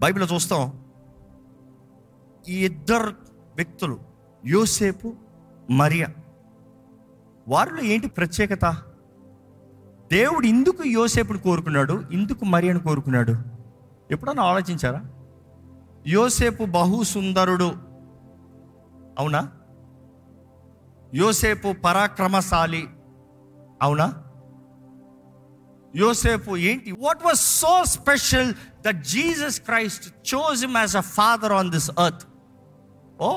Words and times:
బైబిల్లో 0.00 0.34
చూస్తాం. 0.34 0.84
ఈ 2.48 2.64
ఇద్దరు 2.64 3.12
వ్యక్తులు 3.56 3.98
యోసేపు 4.46 5.14
మరియా 5.70 6.08
వారిలో 7.48 7.82
ఏంటి 7.82 8.08
ప్రత్యేకత? 8.08 8.76
దేవుడు 10.12 10.46
ఇందుకు 10.46 10.84
యోసేపుని 10.86 11.38
కోరుకున్నాడు 11.38 12.02
ఇందుకు 12.10 12.44
మరియను 12.44 12.78
కోరుకున్నాడు. 12.78 13.34
ఎప్పుడన్నా 14.10 14.42
ఆలోచించారా? 14.42 15.04
యోసేపు 16.06 16.64
బహు 16.64 17.02
సుందరుడు 17.02 17.72
అవునా? 19.18 19.52
యోసేపు 21.14 21.72
పరాక్రమశాలి. 21.72 22.88
అవునా? 23.82 24.24
యోసేపు 25.96 26.56
ఏంటి? 26.56 26.92
What 26.92 27.24
was 27.24 27.38
so 27.38 27.84
special 27.84 28.54
that 28.86 29.02
Jesus 29.02 29.60
Christ 29.60 30.34
chose 30.34 30.64
him 30.64 30.76
as 30.76 30.96
a 30.96 31.00
father 31.00 31.52
on 31.52 31.70
this 31.70 31.90
earth 31.90 32.24
oh 33.20 33.30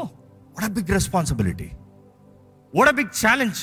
what 0.55 0.65
a 0.65 0.67
big 0.67 0.89
responsibility 0.89 1.69
what 2.75 2.89
a 2.89 2.91
big 2.91 3.13
challenge 3.25 3.61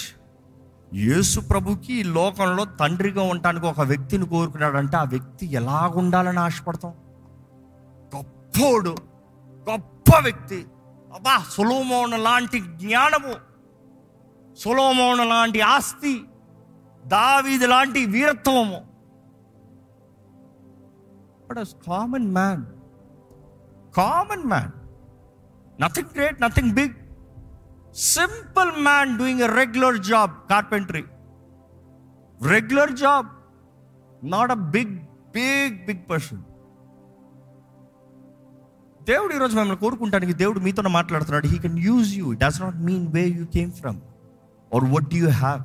యేసు 0.93 1.41
ప్రభుకి 1.41 1.93
ఈ 1.93 2.03
లోకంలో 2.03 2.65
తండ్రిగా 2.65 3.23
ఉండటానికి 3.23 3.67
ఒక 3.67 3.81
వ్యక్తిని 3.81 4.27
కోరుకున్నాడంటే 4.27 4.97
ఆ 4.97 5.03
వ్యక్తి 5.03 5.47
ఎలాగుండాలని 5.53 6.39
ఆశపడతాం? 6.39 6.93
గొప్పోడు 8.13 8.97
గొప్ప 9.67 10.19
వ్యక్తి. 10.19 10.67
అబ్బా 11.15 11.45
సులోమోన 11.51 12.17
లాంటి 12.17 12.61
జ్ఞానము 12.61 13.35
సులోమోన 14.59 15.23
లాంటి 15.25 15.61
ఆస్తి 15.61 16.15
దావీది 17.05 17.67
లాంటి 17.67 18.07
వీరత్వము. 18.07 18.79
But 21.49 21.59
common 21.87 22.31
man 22.31 22.65
common 23.97 24.45
man 24.45 24.73
nothing 25.81 26.09
great 26.17 26.43
nothing 26.43 26.73
big 26.73 26.95
simple 27.95 28.83
man 28.83 29.19
doing 29.19 29.41
a 29.41 29.47
regular 29.47 29.99
job 29.99 30.31
carpentry 30.51 31.05
regular 32.43 32.93
job 32.93 33.27
not 34.25 34.51
a 34.51 34.55
big 34.55 34.99
big 35.33 35.87
big 35.87 36.11
person 36.11 36.43
దేవుడు 39.03 39.35
ఈరోజు 39.35 39.57
మిమ్మల్ని 39.57 39.77
కోరుకుంటానికి 39.77 40.33
దేవుడు 40.33 40.61
మీతో 40.61 40.83
మాట్లాడుతున్నాడు. 40.83 41.47
He 41.47 41.59
can 41.59 41.79
use 41.79 42.15
you 42.15 42.33
does 42.33 42.63
not 42.63 42.77
mean 42.77 43.13
where 43.13 43.21
you 43.21 43.47
came 43.47 43.73
from 43.73 44.01
or 44.75 44.85
what 44.85 45.15
you 45.15 45.31
have 45.31 45.63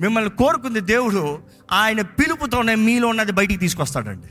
మిమ్మల్ని 0.00 0.30
కోరుకుంది 0.30 0.80
దేవుడు 0.80 1.38
ఆయన 1.72 2.00
పిలుపుతోనే 2.00 2.74
మీలో 2.74 3.08
ఉన్నది 3.08 3.32
బయటికి 3.32 3.60
తీసుకొస్తాడండి. 3.60 4.28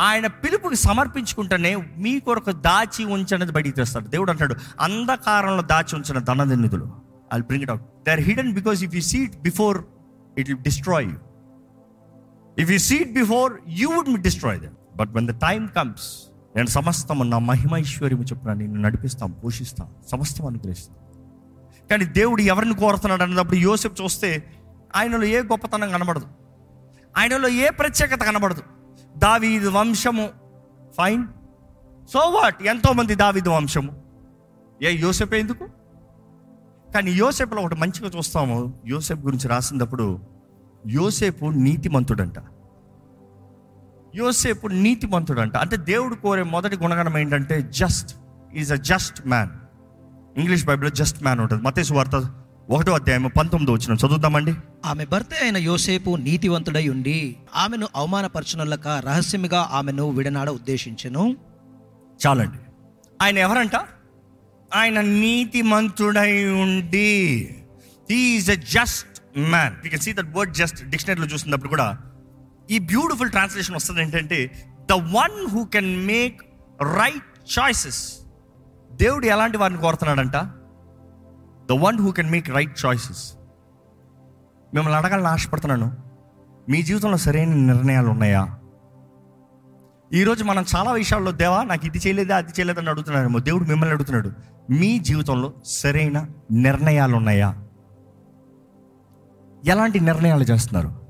ఆయన 0.00 0.26
పిలుపుని 0.26 0.76
సమర్పించుకుంటేనే 0.76 1.76
మీ 1.76 2.20
కొరకు 2.20 2.52
దాచి 2.52 3.04
ఉంచనది 3.04 3.52
బయటికి 3.52 3.76
తెస్తాడు. 3.76 4.08
దేవుడు 4.08 4.30
అంటాడు 4.30 4.54
అంధకారంలో 4.80 5.62
దాచి 5.62 5.96
ఉంచిన 5.96 6.18
ధన 6.18 6.42
నిధులు 6.42 6.92
I 7.34 7.40
bring 7.40 7.62
it 7.62 7.70
out 7.70 7.82
they 7.82 8.10
are 8.10 8.20
hidden 8.20 8.52
because 8.52 8.84
if 8.84 8.94
you 8.94 9.00
see it 9.00 9.36
before 9.36 9.84
it 10.38 10.50
will 10.50 10.62
destroy 10.62 11.06
you 11.06 11.14
if 12.58 12.70
you 12.70 12.78
see it 12.78 13.12
before 13.12 13.52
you 13.68 13.88
would 13.88 14.22
destroy 14.22 14.60
them 14.60 14.74
but 14.96 15.10
when 15.10 15.28
the 15.28 15.30
time 15.30 15.68
comes 15.68 16.32
నేను 16.56 16.66
సమస్తము 16.66 17.24
నా 17.24 17.38
మహిమైశ్వర్యము 17.38 18.22
చెప్పిన 18.22 18.52
నిన్ను 18.52 18.80
నడిపిస్తాం 18.80 19.30
పోషిస్తాం 19.30 19.88
సమస్తం 20.12 20.46
అనుగ్రహిస్తాం. 20.46 20.96
కానీ 21.90 22.04
దేవుడు 22.04 22.42
ఎవరిని 22.42 22.74
కోరుతున్నాడు 22.74 23.22
అన్నప్పుడు 23.22 23.56
యోసెఫ్ 23.56 24.02
చూస్తే 24.02 24.44
ఆయనలో 24.96 25.24
ఏ 25.24 25.42
గొప్పతనం 25.42 25.90
కనబడదు. 25.90 26.26
ఆయనలో 27.18 27.48
ఏ 27.48 27.70
ప్రత్యేకత 27.70 28.22
కనబడదు. 28.22 28.62
దావీదు 29.18 29.68
వంశము. 29.68 30.28
ఫైన్ 30.98 31.26
సో 32.12 32.18
వాట్ 32.18 32.62
ఎంతోమంది 32.62 33.14
దావీదు 33.14 33.48
వంశము. 33.48 34.02
ఏ 34.82 34.96
యోసెఫ్ 34.96 35.34
ఎందుకు? 35.34 35.68
కానీ 36.94 37.10
యోసేపులో 37.10 37.62
ఒకటి 37.62 37.74
మంచిగా 37.74 38.10
చూస్తాము. 38.16 38.80
యోసేపు 38.86 39.20
గురించి 39.20 39.48
రాసినప్పుడు 39.48 40.18
యోసేపు 40.86 41.46
నీతిమంతుడంట. 41.46 42.34
యోసేపు 44.14 44.66
నీతిమంతుడంట. 44.66 45.56
అంటే 45.56 45.76
దేవుడు 45.76 46.14
కోరే 46.14 46.42
మొదటి 46.42 46.76
గుణగణం 46.76 47.18
ఏంటంటే 47.18 47.62
just 47.62 48.16
is 48.54 48.72
a 48.72 48.76
just 48.76 49.26
man 49.26 49.50
English 50.38 50.66
బైబిల్లో 50.66 50.90
జస్ట్ 50.90 51.22
మ్యాన్ 51.22 51.40
ఉంటుంది. 51.40 51.62
మతేసు 51.62 51.94
వార్త 51.94 52.41
ఒకటో 52.70 52.92
అధ్యాయం 52.92 53.32
పంతొమ్మిది 53.38 53.72
వచ్చిన 53.72 54.06
చదువుదామండి. 54.06 54.54
ఆమె 54.84 55.04
భర్త 55.04 55.28
అయిన 55.42 55.56
యోసేపు 55.56 56.16
నీతివంతుడై 56.16 56.88
ఉండి 56.88 57.36
ఆమెను 57.56 57.88
అవమానపరచునల్లక 57.96 58.88
రహస్యముగా 58.88 59.68
ఆమెను 59.72 60.10
విడనాడ 60.10 60.50
ఉద్దేశించెను. 60.50 61.36
చాలండి. 62.26 62.58
ఆయన 63.22 63.38
ఎవరంట? 63.38 63.76
ఆయన 64.74 65.00
నీతిమంతుడై 65.00 66.44
ఉండి. 66.44 67.48
Is 68.10 68.50
a 68.50 68.56
just 68.56 69.38
man 69.38 69.74
you 69.84 69.90
can 69.90 70.02
see 70.02 70.12
that 70.12 70.36
word 70.36 70.54
just 70.54 70.90
డిక్షనరీలో 70.90 71.26
చూసినప్పుడు 71.26 71.68
కూడా 71.68 71.98
ఈ 72.70 72.78
బ్యూటిఫుల్ 72.78 73.30
ట్రాన్స్లేషన్ 73.30 73.76
వస్తుంది 73.76 74.02
ఏంటంటే 74.02 74.68
the 74.90 74.92
one 74.92 75.46
who 75.48 75.64
can 75.64 76.06
make 76.06 76.42
right 76.82 77.58
choices 77.58 78.14
దేవుడు 78.92 79.26
ఎలాంటి 79.26 79.56
వారిని 79.56 79.80
కోరుతున్నాడంట? 79.80 80.36
The 81.72 81.74
one 81.74 81.98
who 81.98 82.10
can 82.10 82.30
make 82.30 82.50
right 82.50 82.84
choices 82.86 83.32
మిమ్మల్ని 84.74 84.98
అడగాలని 84.98 85.26
ఆశపడుతున్నాను. 85.26 85.96
మీ 86.68 86.82
జీవితంలో 86.82 87.16
సరైన 87.16 87.54
నిర్ణయాలు 87.54 88.08
ఉన్నాయా? 88.08 88.58
ఈరోజు 90.12 90.44
మనం 90.44 90.64
చాలా 90.76 90.92
విషయాల్లో 90.92 91.32
దేవా 91.32 91.62
నాకు 91.62 91.86
ఇది 91.86 91.98
చేయలేదా 91.98 92.36
అది 92.36 92.50
చేయలేదని 92.50 92.90
అడుగుతున్నాడేమో 92.90 93.38
దేవుడు 93.38 93.64
మిమ్మల్ని 93.64 93.94
అడుగుతున్నాడు. 93.94 94.32
మీ 94.70 94.98
జీవితంలో 94.98 95.52
సరైన 95.64 96.26
నిర్ణయాలు 96.52 97.16
ఉన్నాయా? 97.16 97.66
ఎలాంటి 99.64 100.00
నిర్ణయాలు 100.00 100.42
చేస్తున్నారు? 100.42 101.00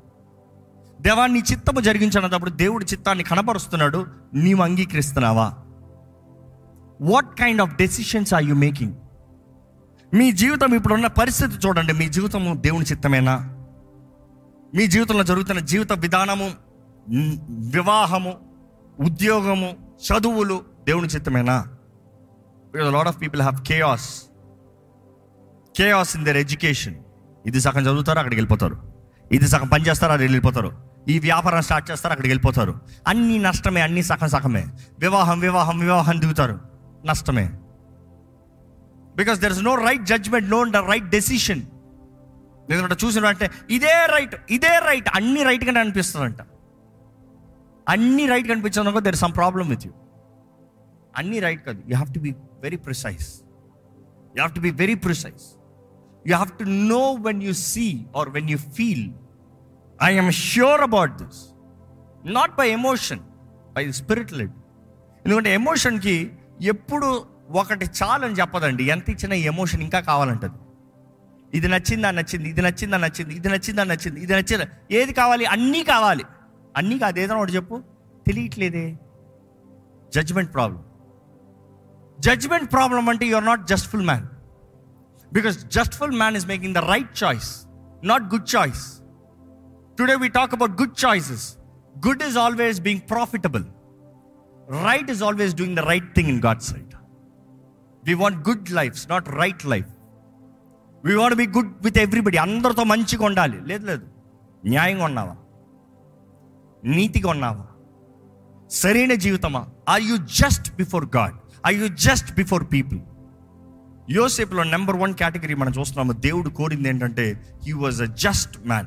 దేవా 1.01 1.27
నీ 1.27 1.43
చిత్తము 1.53 1.81
జరిగించినప్పుడు 1.81 2.51
దేవుడి 2.51 2.85
చిత్తాన్ని 2.85 3.25
కనపరుస్తున్నాడు 3.25 4.07
నీవు 4.35 4.63
అంగీకరిస్తున్నావా? 4.63 5.55
What 7.01 7.39
kind 7.39 7.63
of 7.63 7.77
decisions 7.77 8.35
are 8.35 8.45
you 8.45 8.55
making 8.55 8.95
మీ 10.15 10.33
జీవితం 10.33 10.75
ఇప్పుడున్న 10.75 11.07
పరిస్థితి 11.07 11.67
చూడండి. 11.67 11.93
మీ 11.93 12.09
జీవితము 12.09 12.55
దేవుని 12.55 12.85
చిత్తమేనా? 12.85 13.37
మీ 14.75 14.87
జీవితంలో 14.87 15.25
జరుగుతున్న 15.25 15.61
జీవిత 15.61 15.93
విధానము 15.93 16.51
వివాహము 17.51 18.35
ఉద్యోగము 19.01 19.97
చదువులు 20.03 20.63
దేవుని 20.87 21.07
చిత్తమేనా? 21.07 21.67
Lot 22.77 23.09
of 23.09 23.21
people 23.21 23.43
have 23.43 23.65
chaos 23.65 24.23
chaos 25.79 26.17
in 26.17 26.25
their 26.25 26.37
education 26.37 26.95
ఇది 27.47 27.61
సగం 27.61 27.83
చదువుతారు 27.83 28.19
అక్కడికి 28.19 28.41
వెళ్ళిపోతారు. 28.41 28.93
ఇది 29.33 29.49
సగం 29.49 29.69
పని 29.69 29.87
చేస్తారు 29.87 30.13
అక్కడికి 30.13 30.33
వెళ్ళిపోతారు. 30.33 30.73
ఈ 31.09 31.19
వ్యాపారం 31.19 31.63
స్టార్ట్ 31.63 31.91
చేస్తారు 31.91 32.13
అక్కడికి 32.13 32.31
వెళ్ళిపోతారు. 32.31 32.81
అన్ని 33.07 33.39
నష్టమే 33.39 33.81
అన్ని 33.81 34.03
సగం 34.03 34.29
సగమే. 34.29 34.67
వివాహం 34.99 35.41
వివాహం 35.41 35.79
వివాహం 35.79 36.21
దిగుతారు. 36.21 36.61
నష్టమే. 37.07 37.53
Because 39.17 39.41
there 39.41 39.53
is 39.53 39.63
no 39.63 39.75
right 39.75 40.03
judgement 40.03 40.51
no 40.51 40.63
right 40.63 41.05
decision 41.05 41.63
ఎందుకంటే 42.71 43.07
చూసిన 43.07 43.27
అంటే 43.27 43.51
ఇదే 43.71 44.07
రైట్ 44.07 44.35
ఇదే 44.51 44.79
రైట్ 44.79 45.09
అన్ని 45.09 45.43
రైట్ 45.43 45.47
రైట్గానే 45.47 45.81
అనిపిస్తుందంట. 45.81 46.43
అన్ని 47.89 48.27
రైట్ 48.27 48.49
కనిపించడం 48.49 49.05
there 49.05 49.17
some 49.17 49.33
problem 49.33 49.69
with 49.69 49.87
you 49.87 49.93
అన్ని 51.17 51.41
రైట్ 51.41 51.63
కాదు. 51.65 51.81
You 51.81 51.95
have 51.95 52.15
to 52.15 52.21
be 52.21 52.35
very 52.61 52.77
precise 52.77 53.43
you 54.35 54.37
have 54.37 54.55
to 54.55 54.61
be 54.61 54.71
very 54.71 54.95
precise 54.95 55.43
you 56.27 56.35
have 56.35 56.59
to 56.59 56.65
know 56.65 57.15
when 57.15 57.43
you 57.43 57.53
see 57.53 58.07
or 58.17 58.29
when 58.29 58.51
you 58.51 58.59
feel 58.59 59.13
I 60.03 60.17
am 60.17 60.31
sure 60.31 60.81
about 60.81 61.23
this 61.23 61.55
not 62.25 62.51
by 62.51 62.69
emotion 62.71 63.21
by 63.73 63.91
spirit 63.91 64.33
led 64.33 64.53
ఎందుకంటే 65.27 65.55
ఎమోషన్కి 65.55 66.31
ఎప్పుడు 66.61 67.32
ఒకటి 67.53 67.87
చాలని 67.87 68.35
చెప్పదండి. 68.35 68.85
ఎంత 68.85 69.11
ఇచ్చినా 69.11 69.35
emotion 69.35 69.83
ఇంకా 69.83 70.01
కావాలంటది. 70.01 70.59
ఇది 71.55 71.69
నచ్చిందా? 71.69 72.11
నచ్చింది. 72.11 72.49
ఇది 72.49 72.63
నచ్చిందా? 72.63 72.97
నచ్చింది. 72.97 73.35
ఇది 73.35 73.49
నచ్చిందా? 73.49 73.85
నచ్చింది. 73.85 74.21
ఇది 74.21 74.33
నచ్చిందా? 74.33 74.67
ఏది 74.91 75.13
కావాలి? 75.13 75.47
అన్నీ 75.47 75.85
కావాలి. 75.85 76.25
అన్నీ 76.77 76.99
కాదు. 76.99 77.19
ఏదైనా 77.19 77.41
ఒకటి 77.41 77.53
చెప్పు. 77.53 77.83
తెలియట్లేదే. 78.27 78.97
జడ్జ్మెంట్ 80.15 80.55
ప్రాబ్లం 80.55 80.83
జడ్జ్మెంట్ 82.21 82.73
ప్రాబ్లం 82.73 83.09
అంటే 83.09 83.27
you 83.27 83.37
are 83.37 83.45
not 83.45 83.67
justful 83.67 84.03
man 84.03 84.27
because 85.33 85.65
justful 85.67 86.11
man 86.11 86.37
is 86.37 86.47
making 86.47 86.75
the 86.75 86.79
right 86.79 87.25
choice 87.25 87.67
not 88.05 88.23
good 88.23 88.57
choice 88.57 88.83
today 89.99 90.15
we 90.15 90.29
talk 90.29 90.55
about 90.55 90.71
good 90.71 91.07
choices 91.07 91.57
good 92.07 92.23
is 92.23 92.39
always 92.39 92.81
being 92.81 93.11
profitable 93.11 93.65
right 94.85 95.11
is 95.11 95.23
always 95.23 95.55
doing 95.55 95.77
the 95.77 95.81
right 95.81 96.15
thing 96.15 96.29
in 96.29 96.43
God 96.43 96.61
sight 96.61 96.95
we 98.05 98.15
want 98.15 98.49
good 98.49 98.71
lifes 98.71 99.11
not 99.11 99.29
right 99.29 99.67
life 99.67 99.87
we 101.05 101.15
want 101.15 101.37
be 101.37 101.47
good 101.47 101.85
with 101.85 101.99
everybody 101.99 102.37
అందరితో 102.37 102.85
మంచిగా 102.85 103.25
ఉండాలి. 103.25 103.61
లేదు 103.61 103.87
లేదు. 103.87 104.07
న్యాయంగా 104.65 105.05
ఉన్నావా? 105.05 105.37
నీతిగా 106.85 107.31
ఉన్నావా? 107.31 107.67
సరైన 108.71 109.15
జీవితమా? 109.15 109.69
Are 109.89 110.03
you 110.03 110.17
just 110.17 110.77
before 110.77 111.09
God 111.17 111.35
are 111.67 111.75
you 111.75 111.89
just 111.89 112.35
before 112.35 112.65
people 112.73 113.01
యోసేపులో 114.11 114.63
number 114.63 114.97
one 114.97 115.15
category 115.15 115.55
మనం 115.55 115.73
చూస్తున్నాము. 115.79 116.13
దేవుడు 116.13 116.51
కోరింది 116.51 116.89
ఏంటంటే 116.89 117.47
he 117.65 117.73
was 117.73 118.03
a 118.03 118.05
just 118.05 118.67
man 118.67 118.87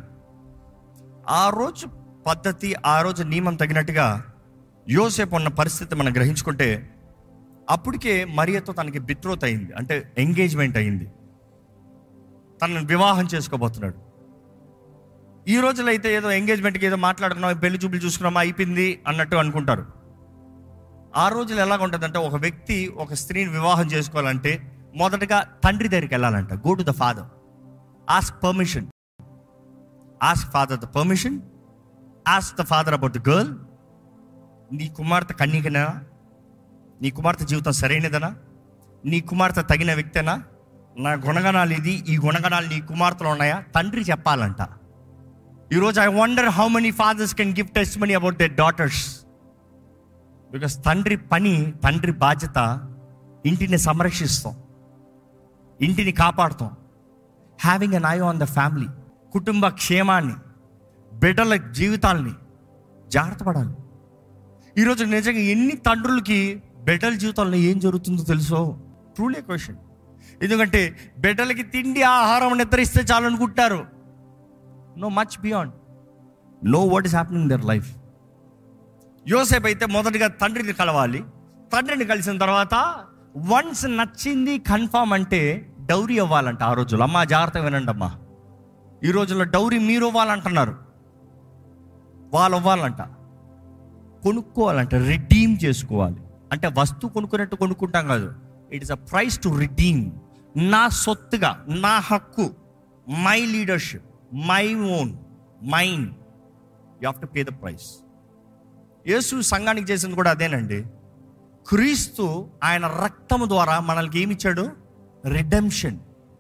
ఆ 1.30 1.50
రోజు 1.50 1.88
పద్ధతి 2.28 2.76
ఆ 2.86 3.02
రోజు 3.02 3.24
నియమం 3.24 3.56
తగినట్టుగా 3.56 4.34
యోసేపు 4.90 5.36
ఉన్న 5.36 5.48
పరిస్థితి 5.48 5.96
మనం 5.96 6.16
గ్రహించుకుంటే 6.16 6.95
అప్పటికే 7.70 8.26
మరియతో 8.26 8.74
తనకి 8.74 9.00
బిత్రోత్ 9.00 9.44
అయింది. 9.44 9.74
అంటే 9.74 10.14
ఎంగేజ్మెంట్ 10.18 10.78
అయింది. 10.78 11.06
తనను 12.62 12.86
వివాహం 12.86 13.28
చేసుకోబోతున్నాడు. 13.36 13.98
ఈ 15.50 15.60
రోజులో 15.60 15.88
అయితే 15.88 16.16
ఏదో 16.16 16.32
ఎంగేజ్మెంట్కి 16.32 16.86
ఏదో 16.86 16.96
మాట్లాడుకున్నాం 16.96 17.58
పెళ్ళి 17.58 17.80
చూపులు 17.80 18.00
చూసుకున్నామా 18.00 18.42
అయిపోయింది 18.42 19.04
అన్నట్టు 19.08 19.36
అనుకుంటారు. 19.36 19.86
ఆ 21.16 21.30
రోజులు 21.30 21.60
ఎలాగ 21.60 21.84
ఉంటుందంటే 21.84 22.20
ఒక 22.20 22.36
వ్యక్తి 22.36 22.88
ఒక 22.88 23.14
స్త్రీని 23.14 23.52
వివాహం 23.52 23.86
చేసుకోవాలంటే 23.86 24.82
మొదటగా 24.96 25.40
తండ్రి 25.64 25.88
దగ్గరికి 25.88 26.14
వెళ్ళాలంట. 26.14 26.54
Go 26.54 26.74
to 26.74 26.84
the 26.84 26.90
father 26.90 27.26
ask 28.10 28.44
permission 28.44 28.88
ask 30.24 30.52
father 30.52 30.80
the 30.80 30.86
permission 30.86 31.42
ask 32.28 32.62
the 32.62 32.66
father 32.66 32.94
about 32.94 33.18
the 33.18 33.30
girl 33.30 33.56
నీ 34.72 34.88
కుమార్తె 34.88 35.34
కన్నికనా 35.34 36.02
నీ 37.06 37.12
కుమార్తె 37.12 37.46
జీవితం 37.46 37.72
సరైనదనా? 37.72 38.36
నీ 39.06 39.22
కుమార్తె 39.22 39.62
తగిన 39.62 39.94
వ్యక్తేనా? 39.94 40.44
నా 40.98 41.14
గుణగణాలు 41.14 41.74
ఇది 41.74 41.92
ఈ 41.92 42.18
గుణగణాలు 42.18 42.68
నీ 42.68 42.82
కుమార్తెలో 42.82 43.30
ఉన్నాయా? 43.30 43.64
తండ్రి 43.76 44.02
చెప్పాలంట. 44.02 44.68
ఈరోజు 45.74 46.02
I 46.02 46.08
wonder 46.08 46.46
how 46.46 46.68
many 46.68 46.92
fathers 46.92 47.36
can 47.36 47.56
give 47.56 47.68
testimony 48.00 48.14
about 48.14 48.38
their 48.38 48.48
daughters 48.48 49.26
because 50.52 50.86
తండ్రి 50.86 51.18
పని 51.18 51.74
తండ్రి 51.84 52.12
బాధ్యత 52.12 52.82
ఇంటిని 53.46 53.78
సంరక్షిస్తాం. 53.78 54.58
ఇంటిని 55.82 56.12
కాపాడుతాం. 56.12 56.72
Having 57.62 57.94
an 57.94 58.06
eye 58.06 58.20
on 58.20 58.40
the 58.40 58.44
family 58.44 58.88
కుటుంబ 59.32 59.68
క్షేమాన్ని 59.68 60.36
బిడ్డల 61.14 61.56
జీవితాల్ని 61.56 62.34
జాగ్రత్త 63.08 63.44
పడాలి. 63.44 63.74
ఈరోజు 64.82 65.04
నిజంగా 65.04 65.38
ఎన్ని 65.38 65.72
తండ్రులకి 65.72 66.64
బిడ్డల 66.86 67.14
జీవితంలో 67.14 67.58
ఏం 67.58 67.80
జరుగుతుందో 67.80 68.24
తెలుసో? 68.24 68.78
ట్రూలీ 69.16 69.42
క్వశ్చన్ 69.42 69.76
ఎందుకంటే 70.42 70.82
బిడ్డలకి 71.20 71.64
తిండి 71.64 72.02
ఆహారం 72.02 72.58
నిద్రిస్తే 72.58 73.02
చాలు 73.12 73.26
అనుకుంటారు. 73.26 73.86
No 74.98 75.10
much 75.10 75.42
beyond 75.42 75.74
know 76.64 76.80
what 76.80 77.06
is 77.06 77.16
happening 77.16 77.50
their 77.50 77.66
life 77.66 77.90
యోసేపు 79.28 79.66
అయితే 79.66 79.86
మొదటిగా 79.86 80.28
తండ్రిని 80.28 80.74
కలవాలి. 80.74 81.24
తండ్రిని 81.74 82.06
కలిసిన 82.06 82.38
తర్వాత 82.38 82.76
వన్స్ 83.38 83.86
నచ్చింది 83.86 84.60
కన్ఫామ్ 84.60 85.14
అంటే 85.14 85.42
డౌరీ 85.86 86.16
ఇవ్వాలంట 86.16 86.62
ఆ 86.64 86.74
రోజుల్లో. 86.74 87.06
అమ్మా 87.06 87.24
జాగ్రత్త 87.24 87.58
వినండి 87.58 87.92
అమ్మా. 87.92 88.12
ఈ 89.04 89.12
రోజుల్లో 89.12 89.46
డౌరీ 89.46 89.80
మీరు 89.80 90.06
ఇవ్వాలంటున్నారు 90.06 90.76
వాళ్ళు 92.34 92.58
ఇవ్వాలంట 92.58 93.02
కొనుక్కోవాలంట. 94.24 94.96
రిడీమ్ 94.96 95.58
చేసుకోవాలి. 95.64 96.22
అంటే 96.52 96.68
వస్తువు 96.78 97.12
కొనుక్కున్నట్టు 97.14 97.56
కొనుక్కుంటాం 97.56 98.08
కాదు. 98.08 98.28
It 98.72 98.84
is 98.84 98.92
a 98.92 99.00
price 99.12 99.38
to 99.44 99.50
redeem 99.50 100.04
నా 100.58 100.84
సొత్తుగా 100.90 101.52
నా 101.68 101.96
హక్కు 102.00 102.46
my 103.08 103.40
leadership 103.46 104.08
my 104.34 104.66
own 104.98 105.12
mind 105.76 106.10
you 107.02 107.06
have 107.06 107.22
to 107.22 107.28
pay 107.28 107.44
the 107.44 107.54
price 107.62 107.88
యేసు 109.08 109.42
సంఘానికి 109.42 109.88
చేసింది 109.92 110.16
కూడా 110.16 110.32
అదేనండి. 110.32 110.80
క్రీస్తు 111.70 112.24
ఆయన 112.64 112.86
రక్తము 112.88 113.46
ద్వారా 113.46 113.80
మనల్కి 113.80 114.18
ఏమిచ్చాడు 114.20 114.64
రిడెంప్షన్ 115.26 115.98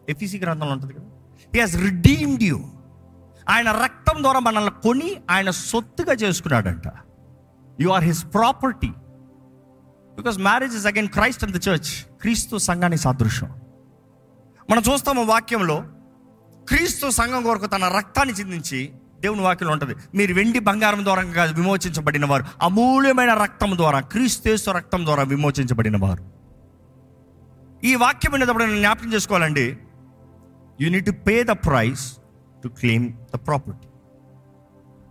ఎఫీసీ 0.09 0.37
గ్రంథంలో 0.39 0.73
ఉంటుంది 0.73 0.93
కదా. 0.93 1.07
హీ 1.53 1.59
హాజ్ 1.59 1.75
రిడీమ్డ్ 1.83 2.43
యూ 2.43 2.57
ఆయన 3.49 3.71
రక్తం 3.83 4.23
ద్వారా 4.23 4.39
మనల్ని 4.39 4.73
కొని 4.83 5.09
ఆయన 5.29 5.49
సొత్తుగా 5.49 6.13
చేసుకున్నాడంట. 6.13 6.87
You 7.81 7.89
are 7.89 8.03
his 8.03 8.23
property 8.33 8.91
because 10.17 10.37
marriage 10.37 10.75
is 10.75 10.85
again 10.85 11.07
Christ 11.07 11.43
and 11.43 11.55
the 11.57 11.69
church 11.69 12.19
క్రీస్తు 12.21 12.57
సంఘానికి 12.57 13.01
సాదృశ్యం. 13.01 13.49
మనం 14.69 14.83
చూస్తాము 14.93 15.23
వాక్యంలో 15.23 15.85
క్రీస్తు 16.69 17.09
సంఘం 17.09 17.43
కొరకు 17.43 17.65
తన 17.65 17.87
రక్తాన్ని 17.97 18.33
చిందించి 18.33 18.91
దేవుని 19.21 19.41
వాక్యంలో 19.41 19.73
ఉంటుంది. 19.73 19.95
మీరు 20.15 20.33
వెండి 20.33 20.59
బంగారం 20.59 21.03
ద్వారా 21.03 21.23
కాదు 21.23 21.53
విమోచించబడిన 21.53 22.25
వారు. 22.25 22.45
అమూల్యమైన 22.61 23.33
రక్తం 23.33 23.77
ద్వారా 23.77 23.99
క్రీస్తు 23.99 24.71
రక్తం 24.71 25.05
ద్వారా 25.05 25.23
విమోచించబడిన 25.23 25.97
వారు. 25.97 26.23
ఈ 27.83 27.95
వాక్యం 27.95 28.31
వినేటప్పుడు 28.31 28.63
నేను 28.63 28.77
జ్ఞాపకం 28.77 29.13
చేసుకోవాలండి. 29.13 29.77
You 30.81 30.89
need 30.89 31.05
to 31.05 31.11
pay 31.11 31.43
the 31.43 31.47
price 31.47 32.17
to 32.63 32.67
claim 32.67 33.13
the 33.13 33.35
property 33.47 33.87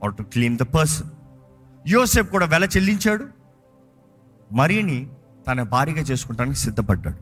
or 0.04 0.14
to 0.14 0.22
claim 0.22 0.58
the 0.58 0.62
person 0.62 1.10
Yosef 1.88 2.30
కూడా 2.30 2.46
వెల 2.46 2.64
చెల్లించాడు. 2.64 3.43
మరిని 4.54 5.08
తన 5.46 5.62
భారీగా 5.62 6.00
చేసుకుంటానికి 6.00 6.56
సిద్ధపడ్డాడు. 6.56 7.16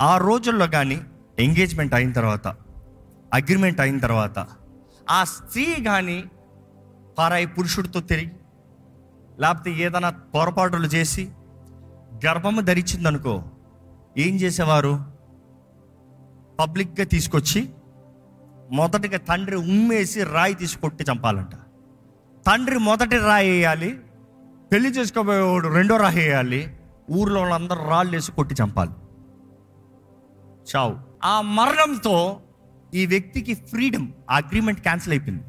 ఆ 0.00 0.16
రోజుల్లో 0.16 0.66
కానీ 0.66 1.00
ఎంగేజ్మెంట్ 1.38 1.94
అయిన 1.94 2.12
తర్వాత 2.12 2.48
అగ్రిమెంట్ 3.34 3.80
అయిన 3.80 3.98
తర్వాత 3.98 4.46
ఆ 5.10 5.24
స్త్రీ 5.24 5.84
కానీ 5.84 6.24
పరాయి 7.18 7.46
పురుషుడితో 7.46 8.00
తిరిగి 8.00 8.32
లేకపోతే 9.38 9.70
ఏదైనా 9.70 10.10
పొరపాటులు 10.10 10.86
చేసి 10.86 11.30
గర్భము 12.26 12.60
ధరించిందనుకో 12.60 13.42
ఏం 14.18 14.36
చేసేవారు? 14.36 15.04
పబ్లిక్గా 16.60 17.04
తీసుకొచ్చి 17.04 17.68
మొదటిగా 18.70 19.18
తండ్రి 19.18 19.56
ఉమ్మేసి 19.56 20.24
రాయి 20.24 20.54
తీసుకొట్టి 20.54 21.04
చంపాలంట. 21.12 21.54
తండ్రి 22.46 22.78
మొదటి 22.78 23.18
రాయి 23.18 23.50
వేయాలి 23.50 24.00
పెళ్ళి 24.72 24.90
చేసుకోబోయేవాడు 24.90 25.68
రెండో 25.68 25.96
రాహేయాలి 25.96 26.74
ఊర్లో 27.10 27.40
వాళ్ళందరూ 27.40 27.90
రాళ్ళు 27.90 28.12
వేసి 28.12 28.32
కొట్టి 28.32 28.54
చంపాలి. 28.62 28.94
చావు. 30.70 30.94
ఆ 31.24 31.40
మరణంతో 31.40 32.40
ఈ 32.94 33.06
వ్యక్తికి 33.06 33.54
ఫ్రీడమ్ 33.54 34.08
అగ్రిమెంట్ 34.30 34.80
క్యాన్సిల్ 34.80 35.12
అయిపోయింది. 35.12 35.44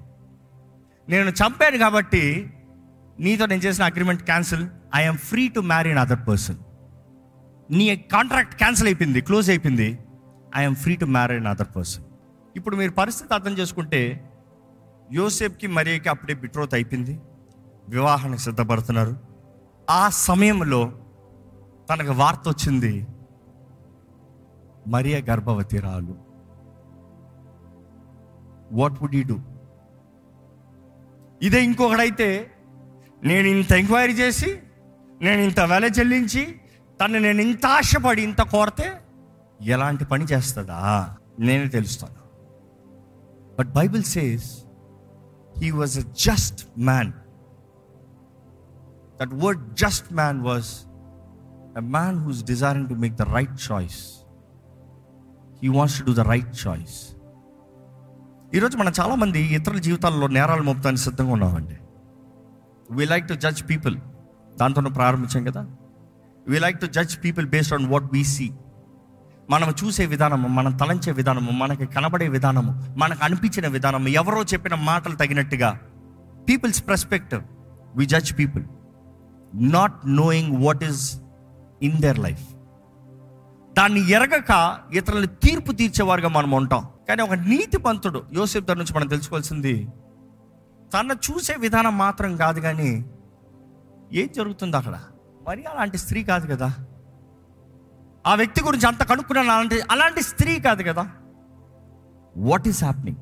నేను 1.10 1.30
చంపాను 1.30 1.78
కాబట్టి 1.78 2.54
నీతో 3.20 3.46
నేను 3.46 3.62
చేసిన 3.62 3.84
agreement 3.84 4.24
cancel. 4.24 4.68
I'm 4.96 5.18
free 5.18 5.48
to 5.48 5.60
marry 5.60 5.92
another 6.00 6.28
person 6.28 6.60
నీ 7.72 7.96
కాంట్రాక్ట్ 7.96 8.56
క్యాన్సిల్ 8.56 8.88
అయిపోయింది 8.88 9.22
క్లోజ్ 9.22 9.50
అయిపోయింది. 9.50 10.00
I'm 10.58 10.76
free 10.76 10.96
to 10.96 11.06
marry 11.06 11.36
another 11.48 11.76
person 11.76 12.04
ఇప్పుడు 12.56 12.76
మీరు 12.76 12.92
పరిస్థితి 12.92 13.34
అర్థం 13.34 13.52
చేసుకుంటే 13.52 14.30
యోసేఫ్కి 15.12 15.68
మరియకి 15.68 16.10
అప్పుడే 16.10 16.34
బిట్రోత్ 16.34 16.74
అయిపోయింది. 16.74 17.20
వివాహానికి 17.90 18.42
సిద్ధపడుతున్నారు. 18.42 19.18
ఆ 19.90 20.10
సమయంలో 20.10 20.94
తనకు 21.90 22.12
వార్త 22.12 22.44
వచ్చింది 22.48 23.08
మరియ 24.88 25.22
గర్భవతి 25.30 25.80
రాలు 25.80 26.16
వాట్ 28.72 28.94
వుడ్ 28.94 29.16
యూ 29.16 29.24
డూ 29.24 29.40
ఇదే 31.42 31.64
ఇంకొకడైతే 31.64 32.52
నేను 33.24 33.48
ఇంత 33.48 33.72
ఎంక్వైరీ 33.72 34.14
చేసి 34.14 34.60
నేను 35.22 35.42
ఇంత 35.42 35.60
వెల 35.60 35.86
చెల్లించి 35.86 36.62
తను 37.02 37.20
నేను 37.20 37.42
ఇంత 37.42 37.66
ఆశపడి 37.66 38.22
ఇంత 38.22 38.42
కోరితే 38.42 39.02
ఎలాంటి 39.62 40.06
పని 40.06 40.26
చేస్తుందా? 40.26 41.16
నేనే 41.40 41.68
తెలుస్తాను. 41.68 42.20
But 43.60 43.70
Bible 43.70 44.04
says 44.04 44.64
he 45.58 45.72
was 45.72 46.00
a 46.00 46.02
just 46.02 46.68
man 46.78 47.12
that 49.20 49.34
word 49.34 49.76
just 49.76 50.14
man 50.14 50.42
was 50.42 50.88
a 51.78 51.80
man 51.80 52.20
who's 52.20 52.44
desiring 52.44 52.90
to 52.90 52.94
make 52.94 53.16
the 53.16 53.22
right 53.22 53.72
choice 53.72 54.26
he 55.64 55.68
wants 55.68 56.00
to 56.00 56.06
do 56.06 56.14
the 56.14 56.20
right 56.20 56.68
choice 56.68 57.16
ఈరోజు 58.56 58.78
మనం 58.78 58.94
చాలామంది 59.00 59.56
ఇతరుల 59.56 59.78
జీవితాల్లో 59.78 60.28
నేరాలు 60.28 60.64
మోపుతానికి 60.64 61.04
సిద్ధంగా 61.04 61.32
ఉన్నామండి. 61.32 61.78
We 62.92 63.06
like 63.06 63.28
to 63.28 63.34
judge 63.34 63.70
people 63.70 63.98
దాంతోనే 64.58 64.90
ప్రారంభించాం 64.90 65.44
కదా. 65.44 65.68
We 66.48 66.60
like 66.60 66.82
to 66.82 66.86
judge 66.86 67.24
people 67.24 67.46
based 67.46 67.74
on 67.74 67.88
what 67.88 68.04
we 68.14 68.24
see 68.24 68.52
మనం 69.50 69.74
చూసే 69.84 70.06
విధానము 70.06 70.48
మనం 70.48 70.72
తలంచే 70.72 71.12
విధానము 71.12 71.52
మనకి 71.52 71.86
కనబడే 71.86 72.28
విధానము 72.28 72.94
మనకు 72.98 73.24
అనిపించిన 73.24 73.68
విధానము 73.68 74.08
ఎవరో 74.08 74.44
చెప్పిన 74.44 74.76
మాటలు 74.76 75.16
తగినట్టుగా 75.16 75.80
people's 76.50 76.88
perspective 76.88 77.44
we 77.96 78.06
judge 78.06 78.38
people 78.38 78.64
not 79.54 79.94
knowing 80.06 80.66
what 80.66 80.84
is 80.84 81.22
in 81.82 82.02
their 82.02 82.20
life 82.20 82.46
దాన్ని 83.74 84.10
ఎరగక 84.10 84.52
ఇతరులని 84.94 85.28
తీర్పు 85.28 85.72
తీర్చేవారుగా 85.72 86.28
మనం 86.30 86.52
ఉంటాం. 86.52 86.88
కానీ 87.08 87.22
ఒక 87.22 87.34
నీతి 87.34 87.78
పంతుడు 87.78 88.26
యోసేపు 88.34 88.66
దగ్గర 88.66 88.78
నుంచి 88.78 88.94
మనం 88.94 89.08
తెలుసుకోవాల్సింది 89.08 89.90
తన 90.94 91.12
చూసే 91.12 91.56
విధానం 91.56 91.98
మాత్రం 91.98 92.38
కాదు 92.38 92.60
కానీ 92.60 93.06
ఏం 94.14 94.28
జరుగుతుంది 94.36 94.78
అక్కడ? 94.78 94.96
మరి 95.48 95.66
అలాంటి 95.66 95.98
స్త్రీ 95.98 96.24
కాదు 96.24 96.48
కదా? 96.48 96.70
ఆ 98.26 98.36
వ్యక్తి 98.36 98.64
గురించి 98.64 98.88
అంత 98.88 99.04
కనుక్కున్నాను 99.04 99.52
అలాంటి 99.52 99.82
అలాంటి 99.92 100.22
స్త్రీ 100.22 100.60
కాదు 100.60 100.84
కదా? 100.84 101.04
వాట్ 102.38 102.68
ఈస్ 102.68 102.84
హ్యాప్నింగ్ 102.84 103.18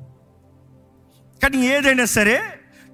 కానీ 1.42 1.66
ఏదైనా 1.66 2.04
సరే 2.04 2.36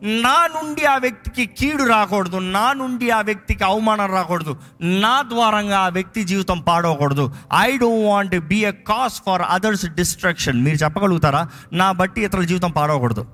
నా 0.05 0.47
నుండి 0.47 0.85
ఆ 0.85 0.97
వ్యక్తికి 0.97 1.47
కీడు 1.47 1.83
రాకూడదు. 1.85 2.37
నా 2.37 2.73
నుండి 2.73 3.11
ఆ 3.11 3.21
వ్యక్తికి 3.21 3.65
అవమానం 3.65 4.13
రాకూడదు. 4.13 4.57
నా 4.81 5.23
ద్వారంగా 5.23 5.79
ఆ 5.79 5.89
వ్యక్తి 5.89 6.25
జీవితం 6.25 6.61
పాడవకూడదు. 6.61 7.33
I 7.59 7.77
don't 7.77 8.07
want 8.07 8.41
be 8.41 8.65
a 8.65 8.71
cause 8.71 9.23
for 9.27 9.43
others 9.43 9.87
destruction 9.87 10.63
మీరు 10.63 10.77
చెప్పగలుగుతారా? 10.77 11.49
నా 11.73 11.93
బట్టి 11.93 12.25
ఇతరుల 12.25 12.45
జీవితం 12.45 12.71
పాడవకూడదు. 12.71 13.27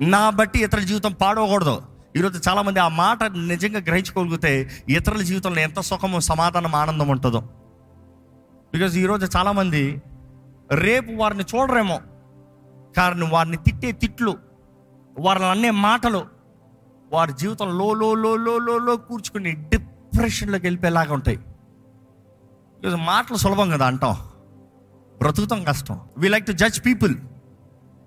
నా 0.00 0.30
బట్టి 0.30 0.62
ఇతరుల 0.62 0.84
జీవితం 0.84 1.12
పాడవకూడదు. 1.12 1.82
ఈరోజు 2.16 2.40
చాలామంది 2.48 2.80
ఆ 2.80 2.88
మాట 2.88 3.22
నిజంగా 3.24 3.80
గ్రహించుకోగలిగితే 3.80 4.70
ఇతరుల 4.88 5.22
జీవితంలో 5.22 5.60
ఎంత 5.60 5.80
సుఖము 5.80 6.20
సమాధానం 6.20 6.74
ఆనందం 6.74 7.08
ఉంటుందో. 7.08 7.40
బికాజ్ 8.74 8.98
ఈరోజు 8.98 9.36
చాలామంది 9.36 10.02
రేపు 10.72 11.12
వారిని 11.12 11.44
చూడరేమో. 11.54 12.00
కారణం 12.96 13.30
వారిని 13.30 13.56
తిట్టే 13.56 13.92
తిట్లు. 13.92 14.47
వారిని 15.18 15.46
అనే 15.46 15.70
మాటలు 15.70 16.26
వారి 17.12 17.32
జీవితం 17.32 17.78
లో 17.78 17.92
లో 17.92 18.14
లో 18.14 18.36
లో 18.36 18.58
లో 18.58 18.78
లో 18.78 18.96
కూర్చుకుని 18.96 19.52
డిప్రెషన్లోకి 19.52 20.66
వెళ్ళిపోయేలాగా 20.66 21.14
ఉంటాయి. 21.14 21.36
ఈరోజు 22.80 22.96
మాటలు 22.96 23.36
సులభం 23.36 23.70
కదా 23.70 23.86
అంటాం. 23.86 24.16
బ్రతుకుతాం 25.18 25.64
కష్టం. 25.64 26.00
We 26.18 26.28
like 26.28 26.46
to 26.46 26.52
judge 26.52 26.86
people 26.86 27.16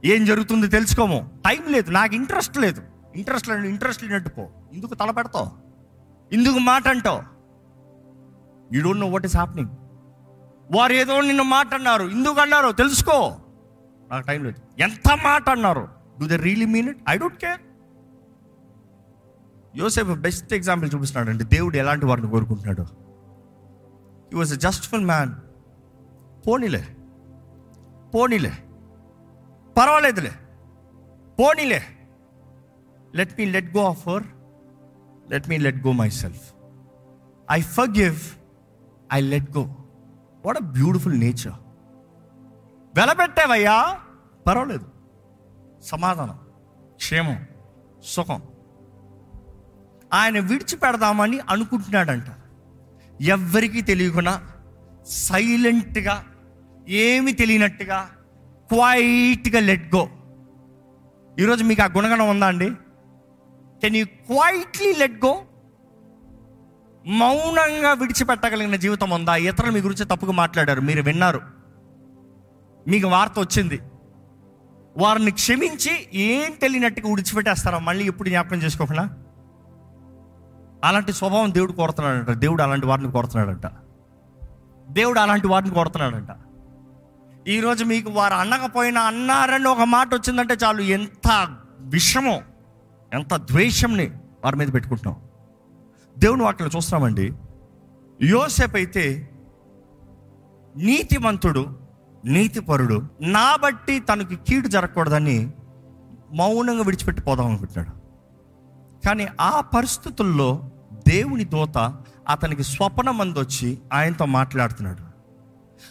ఏం 0.06 0.26
జరుగుతుంది 0.26 0.68
తెలుసుకోము. 0.68 1.32
టైం 1.46 1.74
లేదు 1.74 1.92
నాకు 1.92 2.16
ఇంట్రెస్ట్ 2.16 2.58
లేదు. 2.58 2.82
ఇంట్రెస్ట్ 3.16 3.50
లేదు 3.50 3.62
ఇంట్రెస్ట్ 3.62 4.04
లేనట్టు 4.04 4.30
పో. 4.30 4.48
ఇందుకు 4.74 4.94
తలపెడతావు 4.94 5.52
ఇందుకు 6.34 6.60
మాట 6.60 6.88
అంటావు. 6.88 7.24
You 8.74 8.84
don't 8.84 9.00
know 9.00 9.08
what 9.08 9.26
is 9.26 9.36
happening 9.36 9.70
వారు 10.72 10.94
ఏదో 10.94 11.22
నిన్ను 11.22 11.44
మాట 11.44 11.74
అన్నారు. 11.74 12.04
ఇందుకు 12.04 12.42
అన్నారు. 12.42 12.72
తెలుసుకో. 12.72 13.38
నాకు 14.12 14.28
టైం 14.28 14.44
లేదు. 14.44 14.82
ఎంత 14.82 15.18
మాట 15.24 15.50
అన్నారు? 15.50 16.01
Do 16.22 16.28
they 16.28 16.34
really 16.34 16.66
mean 16.66 16.90
it 16.90 16.98
I 17.10 17.18
don't 17.18 17.38
care 17.38 17.62
Yosef 19.76 20.20
best 20.20 20.54
example 20.54 20.90
చూపిస్తున్నాడు 20.96 21.30
అండి 21.30 21.44
దేవుడు 21.44 21.78
ఎలాంటి 21.78 22.06
వారిని 22.06 22.30
కోరుకుంటున్నాడు? 22.30 22.82
ఈ 24.34 24.36
వాజ్ 24.36 24.54
అ 24.54 24.56
జస్ట్ఫుల్ 24.56 25.06
మ్యాన్ 25.06 25.36
పోనీలే. 26.48 26.88
పోనీలే. 28.14 28.54
పర్వాలేదులే. 29.78 30.32
పోనీలే. 31.40 31.82
Let 33.16 33.34
me 33.40 33.46
let 33.46 33.78
go 33.78 33.86
offer 33.86 34.24
let 35.32 35.50
me 35.50 35.58
let 35.58 35.78
go 35.78 35.92
myself 36.10 36.54
I 37.52 37.62
forgive 37.90 38.20
I 39.14 39.22
let 39.22 39.58
go 39.58 39.76
what 40.46 40.58
a 40.58 40.66
beautiful 40.66 41.20
nature 41.20 41.60
వెలబెట్టావయ్యా? 42.96 44.00
పర్వాలేదు. 44.48 44.91
సమాధానం 45.84 46.40
క్షేమం 46.96 47.48
సుఖం. 48.04 48.42
ఆయన 50.14 50.40
విడిచిపెడదామని 50.40 51.40
అనుకుంటున్నాడంట. 51.40 52.24
ఎవ్వరికీ 53.22 53.82
తెలియకుండా 53.82 54.42
సైలెంట్గా 55.08 56.26
ఏమి 56.88 57.32
తెలియనట్టుగా 57.32 58.10
క్వైట్గా 58.70 59.60
లెట్ 59.60 59.96
గో. 59.96 60.08
ఈరోజు 61.40 61.64
మీకు 61.64 61.82
ఆ 61.82 61.86
గుణగణం 61.86 62.30
ఉందా 62.30 62.48
అండి? 62.48 62.70
Can 63.82 63.96
you 63.96 64.06
quietly 64.06 64.94
let 64.94 65.26
go? 65.26 65.42
మౌనంగా 67.08 67.94
విడిచిపెట్టగలిగిన 67.94 68.76
జీవితం 68.76 69.10
ఉందా? 69.10 69.36
ఇతరులు 69.36 69.72
మీ 69.72 69.80
గురించి 69.80 70.06
తప్పుగా 70.06 70.32
మాట్లాడారు 70.32 70.82
మీరు 70.82 71.02
విన్నారు. 71.02 71.42
మీకు 72.88 73.08
వార్త 73.08 73.40
వచ్చింది. 73.40 73.80
వారిని 74.98 75.32
క్షమించి 75.32 76.08
ఏం 76.14 76.52
తెలియనట్టుగా 76.52 77.12
ఉడిచిపెట్టేస్తారా 77.12 77.80
మళ్ళీ 77.80 78.06
ఎప్పుడు 78.06 78.30
జ్ఞాపకం 78.30 78.58
చేసుకోకుండా? 78.58 79.10
అలాంటి 80.84 81.14
స్వభావం 81.14 81.54
దేవుడు 81.54 81.72
కోరుతున్నాడంట. 81.72 82.30
దేవుడు 82.30 82.64
అలాంటి 82.64 82.86
వారిని 82.86 83.12
కోరుతున్నాడంట. 83.12 83.68
దేవుడు 84.90 85.20
అలాంటి 85.20 85.48
వారిని 85.48 85.74
కోరుతున్నాడంట. 85.74 86.28
ఈరోజు 87.48 87.86
మీకు 87.86 88.12
వారు 88.12 88.34
అనకపోయినా 88.34 89.02
అన్నారని 89.02 89.68
ఒక 89.68 89.82
మాట 89.82 90.08
వచ్చిందంటే 90.14 90.54
చాలు. 90.64 90.82
ఎంత 90.82 91.58
విషమో 91.80 92.42
ఎంత 93.14 93.36
ద్వేషంని 93.36 94.12
వారి 94.44 94.56
మీద 94.56 94.68
పెట్టుకుంటున్నాం. 94.74 95.22
దేవుని 96.18 96.44
వాటిని 96.44 96.70
చూస్తున్నామండి. 96.76 97.34
యోసేపు 98.22 98.76
అయితే 98.76 99.30
నీతిమంతుడు 100.78 101.81
నీతిపరుడు 102.26 103.02
నా 103.22 103.56
బట్టి 103.56 104.00
తనకి 104.00 104.36
కీడు 104.36 104.68
జరగకూడదని 104.68 105.52
మౌనంగా 106.34 106.82
విడిచిపెట్టి 106.82 107.22
పోదాం 107.22 107.48
అనుకుంటున్నాడు. 107.48 108.02
కానీ 109.08 109.28
ఆ 109.42 109.62
పరిస్థితుల్లో 109.62 110.72
దేవుని 111.08 111.44
దూత 111.44 111.96
అతనికి 112.30 112.64
స్వప్నమంది 112.64 113.40
వచ్చి 113.40 113.80
ఆయనతో 113.94 114.26
మాట్లాడుతున్నాడు. 114.26 115.02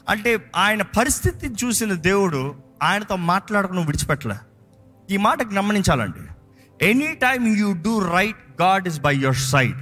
అంటే 0.09 0.51
ఆయన 0.57 0.83
పరిస్థితి 0.83 1.49
చూసిన 1.49 1.93
దేవుడు 1.93 2.55
ఆయనతో 2.83 3.17
మాట్లాడకుండా 3.17 3.83
విడిచిపెట్టలే. 3.83 4.37
ఈ 5.11 5.17
మాటకు 5.17 5.55
గమనించాలండి. 5.55 6.33
Any 6.87 7.15
time 7.15 7.57
you 7.57 7.73
do 7.73 7.99
right 7.99 8.63
God 8.63 8.89
is 8.89 9.01
by 9.01 9.17
your 9.17 9.37
side 9.37 9.77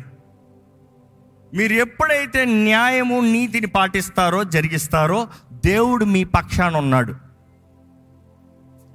మీరు 1.54 1.72
ఎప్పుడైతే 1.72 2.44
న్యాయము 2.44 3.20
నీతిని 3.20 3.66
పాటిస్తారో 3.66 4.44
జరిగిస్తారో 4.44 5.28
దేవుడు 5.64 6.04
మీ 6.04 6.24
పక్షాన 6.24 6.76
ఉన్నాడు. 6.76 7.14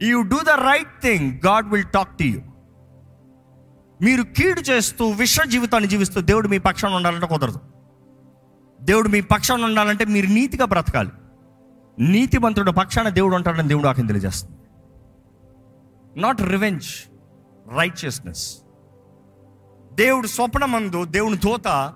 You 0.01 0.21
do 0.21 0.39
the 0.43 0.49
right 0.49 1.01
thing 1.01 1.39
God 1.45 1.67
will 1.67 1.83
talk 1.83 2.17
to 2.17 2.23
you 2.23 2.41
మీరు 4.01 4.23
కీడు 4.23 4.61
చేస్తూ 4.61 5.09
విశ్వ 5.09 5.43
జీవితాన్ని 5.43 5.89
జీవిస్తూ 5.89 6.21
దేవుడు 6.21 6.47
మీ 6.47 6.57
పక్షాన 6.57 6.93
ఉండాలంటే 6.93 7.27
కుదరదు. 7.27 7.59
దేవుడు 8.81 9.07
మీ 9.07 9.21
పక్షాన 9.21 9.63
ఉండాలంటే 9.63 10.05
మీరు 10.05 10.27
నీతిగా 10.27 10.65
బ్రతకాలి. 10.65 11.11
నీతిమంతుడు 11.99 12.71
పక్షాన 12.71 13.09
దేవుడు 13.09 13.35
ఉంటాడని 13.35 13.67
దేవుడు 13.67 13.87
ఆకని 13.87 14.07
తెలియజేస్తుంది. 14.07 14.57
నాట్ 16.21 16.41
రివెంజ్ 16.41 16.85
రైచియస్నెస్ 17.77 18.57
దేవుడు 19.93 20.27
స్వప్నమందు 20.27 21.05
దేవుని 21.05 21.37
తోత 21.37 21.93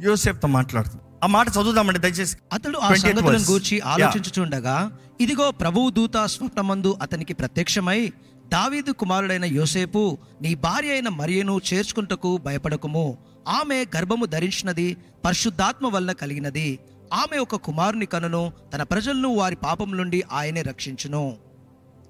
యోసేఫ్తో 0.00 0.48
మాట్లాడుతుంది. 0.48 1.02
ఆ 1.24 1.26
మాట 1.26 1.48
చదువుదామండి 1.48 1.98
దయచేసి. 1.98 2.36
అతడు 2.52 2.78
ఆ 2.78 2.88
20th 2.88 3.20
సంగతులను. 3.20 3.50
గూర్చి. 3.50 3.80
ఆలోచించుచుండగా 3.80 4.98
ఇదిగో 5.20 5.50
ప్రభువు 5.50 5.90
దూత 5.90 6.16
స్వప్నమందు 6.24 6.98
అతనికి 7.02 7.34
ప్రత్యక్షమై 7.34 8.12
దావీదు 8.48 8.92
కుమారుడైన 8.92 9.44
యోసేపు 9.44 10.18
నీ 10.42 10.54
భార్య 10.54 10.90
అయిన 10.90 11.08
మరియను 11.08 11.60
చేర్చుకుంటకు 11.72 12.36
భయపడకుము. 12.36 13.18
ఆమె 13.48 13.84
గర్భము 13.96 14.24
ధరించినది 14.24 14.96
పరిశుద్ధాత్మ 15.24 15.88
వల్ల 15.88 16.12
కలిగినది. 16.12 16.78
ఆమె 17.12 17.38
ఒక 17.38 17.56
కుమారుని 17.56 18.06
కనును 18.06 18.52
తన 18.74 18.82
ప్రజలను 18.82 19.34
వారి 19.34 19.56
పాపం 19.56 19.96
నుండి 19.96 20.22
ఆయనే 20.32 20.62
రక్షించును. 20.62 21.36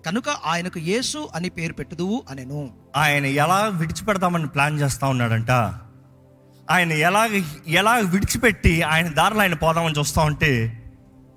కనుక 0.06 0.28
ఆయనకు 0.28 0.78
యేసు 0.78 1.28
అని 1.34 1.48
పేరు 1.48 1.72
పెట్టుదువు 1.72 2.22
అనెను. 2.30 2.70
ఆయన 2.96 3.26
ఎలా 3.26 3.72
విడిచిపెడదామని 3.74 4.46
ప్లాన్ 4.46 4.80
చేస్తా 4.80 5.08
ఉన్నాడంట? 5.08 5.50
ఆయన 6.70 6.92
ఎలా 6.92 7.28
ఎలా 7.66 7.94
విడిచిపెట్టి 7.94 8.82
ఆయన 8.82 9.08
దారిలో 9.08 9.40
ఆయన 9.40 9.54
పోదామని 9.54 9.94
చూస్తా 9.98 10.22
ఉంటే 10.22 10.82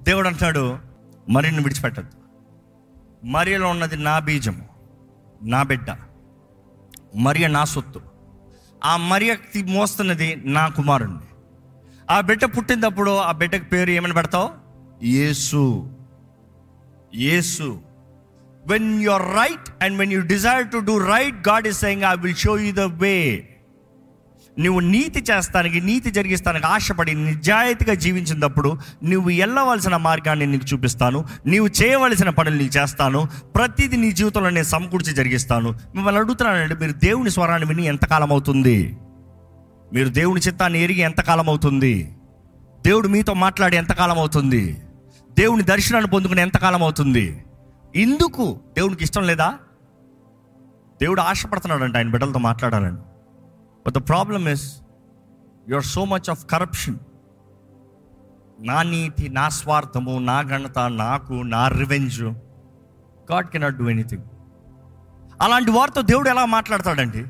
దేవుడు 0.02 0.28
అంటున్నాడు 0.28 0.78
మరిన్ని 1.30 1.64
విడిచిపెట్టద్దు. 1.64 2.12
మరియలో 3.28 3.68
ఉన్నది 3.68 3.98
నా 3.98 4.20
బీజము 4.20 4.66
నా 5.44 5.64
బిడ్డ. 5.64 5.96
మరియ 7.16 7.48
నా 7.48 7.64
సొత్తు. 7.64 8.02
ఆ 8.86 8.98
మరియ 8.98 9.36
మోస్తున్నది 9.66 10.36
నా 10.46 10.68
కుమారుణ్ణి. 10.68 11.20
ఆ 12.12 12.22
బిడ్డ 12.22 12.46
పుట్టినప్పుడు 12.46 13.18
ఆ 13.18 13.32
బిడ్డకి 13.32 13.66
పేరు 13.66 13.90
ఏమని 13.90 14.14
పెడతావు? 14.14 14.50
యేసు. 15.06 15.92
యేసు. 17.16 17.82
When 18.68 19.02
you 19.02 19.12
are 19.12 19.22
right 19.22 19.84
and 19.84 19.98
when 19.98 20.14
you 20.14 20.22
desire 20.22 20.72
to 20.72 20.78
do 20.78 20.98
right 20.98 21.48
God 21.48 21.68
is 21.68 21.80
saying 21.80 22.04
I 22.04 22.16
will 22.16 22.36
show 22.36 22.60
you 22.60 22.74
the 22.74 22.80
way 22.80 23.49
నువ్వు 24.60 24.80
నీతి 24.80 25.24
చేస్తానికి 25.32 25.82
నీతి 25.82 26.12
జరిగిస్తానికి 26.12 26.66
ఆశపడి 26.66 27.14
నిజాయితీగా 27.14 27.94
జీవించినప్పుడు 27.94 28.78
నువ్వు 29.04 29.30
వెళ్ళవలసిన 29.30 29.98
మార్గాన్ని 29.98 30.46
నీకు 30.46 30.66
చూపిస్తాను. 30.74 31.26
నీవు 31.46 31.68
చేయవలసిన 31.68 32.30
పనులు 32.30 32.56
నీకు 32.56 32.78
చేస్తాను. 32.78 33.28
ప్రతిదీ 33.56 33.98
నీ 33.98 34.12
జీవితంలో 34.12 34.50
నేను 34.50 34.66
సమకూర్చి 34.66 35.14
జరిగిస్తాను. 35.14 35.70
మిమ్మల్ని 35.96 36.22
అడుగుతున్నానండి 36.22 36.76
మీరు 36.76 36.92
దేవుని 36.92 37.30
స్వరాన్ని 37.30 37.68
విని 37.68 37.86
ఎంతకాలం 37.86 38.32
అవుతుంది? 38.32 38.98
మీరు 39.94 40.10
దేవుని 40.10 40.42
చిత్తాన్ని 40.42 40.84
ఎరిగి 40.84 41.00
ఎంతకాలం 41.00 41.50
అవుతుంది? 41.50 42.16
దేవుడు 42.86 43.08
మీతో 43.08 43.34
మాట్లాడి 43.34 43.78
ఎంతకాలం 43.78 44.18
అవుతుంది? 44.20 44.82
దేవుని 45.40 45.64
దర్శనాన్ని 45.64 46.12
పొందుకుని 46.12 46.42
ఎంతకాలం 46.42 46.84
అవుతుంది? 46.84 47.44
ఇందుకు 47.96 48.60
దేవునికి 48.78 49.04
ఇష్టం 49.04 49.28
లేదా? 49.28 49.54
దేవుడు 51.02 51.22
ఆశపడుతున్నాడంట 51.22 51.98
ఆయన 51.98 52.10
బిడ్డలతో 52.10 52.40
మాట్లాడాలని. 52.40 52.98
But 53.90 54.04
the 54.04 54.08
problem 54.08 54.48
is 54.48 54.82
you 55.70 55.76
are 55.76 55.84
so 55.84 56.06
much 56.06 56.30
of 56.30 56.46
corruption 56.46 56.98
నా 58.60 58.84
నీతి 58.84 59.30
నా 59.30 59.50
స్వార్థము 59.50 60.20
నా 60.20 60.42
ఘనత 60.42 60.80
నాకు 60.80 61.34
నా 61.34 61.68
revenge 61.68 62.22
God 63.32 63.48
cannot 63.48 63.78
do 63.78 63.90
anything 63.90 64.24
అలాంటి 65.42 65.72
వారితో 65.72 66.02
దేవుడు 66.02 66.30
ఎలా 66.30 66.46
మాట్లాడతాడండి? 66.46 67.26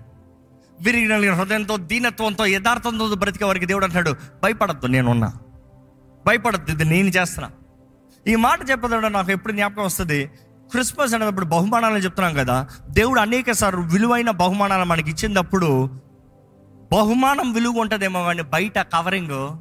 విరిగిన 0.82 1.34
హృదయంతో 1.34 1.78
దీనత్వంతో 1.78 2.46
యథార్థంతో 2.46 3.16
బ్రతికే 3.16 3.46
వారికి 3.46 3.66
దేవుడు 3.66 3.86
అంటాడు 3.86 4.16
భయపడద్దు 4.44 4.88
నేనున్నా. 4.88 5.34
భయపడద్దు 6.28 6.72
ఇది 6.72 6.86
నేను 6.86 7.08
చేస్తున్నా. 7.08 7.52
ఈ 8.28 8.36
మాట 8.36 8.70
చెప్పేదాడు 8.70 9.08
నాకు 9.08 9.32
ఎప్పుడు 9.32 9.54
జ్ఞాపకం 9.54 9.84
వస్తుంది? 9.84 10.26
క్రిస్మస్ 10.72 11.14
అనేటప్పుడు 11.14 11.46
బహుమానాలు 11.46 11.98
చెప్తున్నాం 11.98 12.34
కదా 12.34 12.68
దేవుడు 12.90 13.20
అనేక 13.20 13.52
సార్లు 13.52 13.82
విలువైన 13.82 14.30
బహుమానాలు 14.30 14.84
మనకి 14.84 15.10
ఇచ్చినప్పుడు 15.10 15.90
బహుమానం 16.94 17.54
విలువ 17.54 17.80
ఉంటుందేమో 17.80 18.24
కానీ 18.24 18.42
బయట 18.42 18.80
కవరింగ్ 18.80 19.58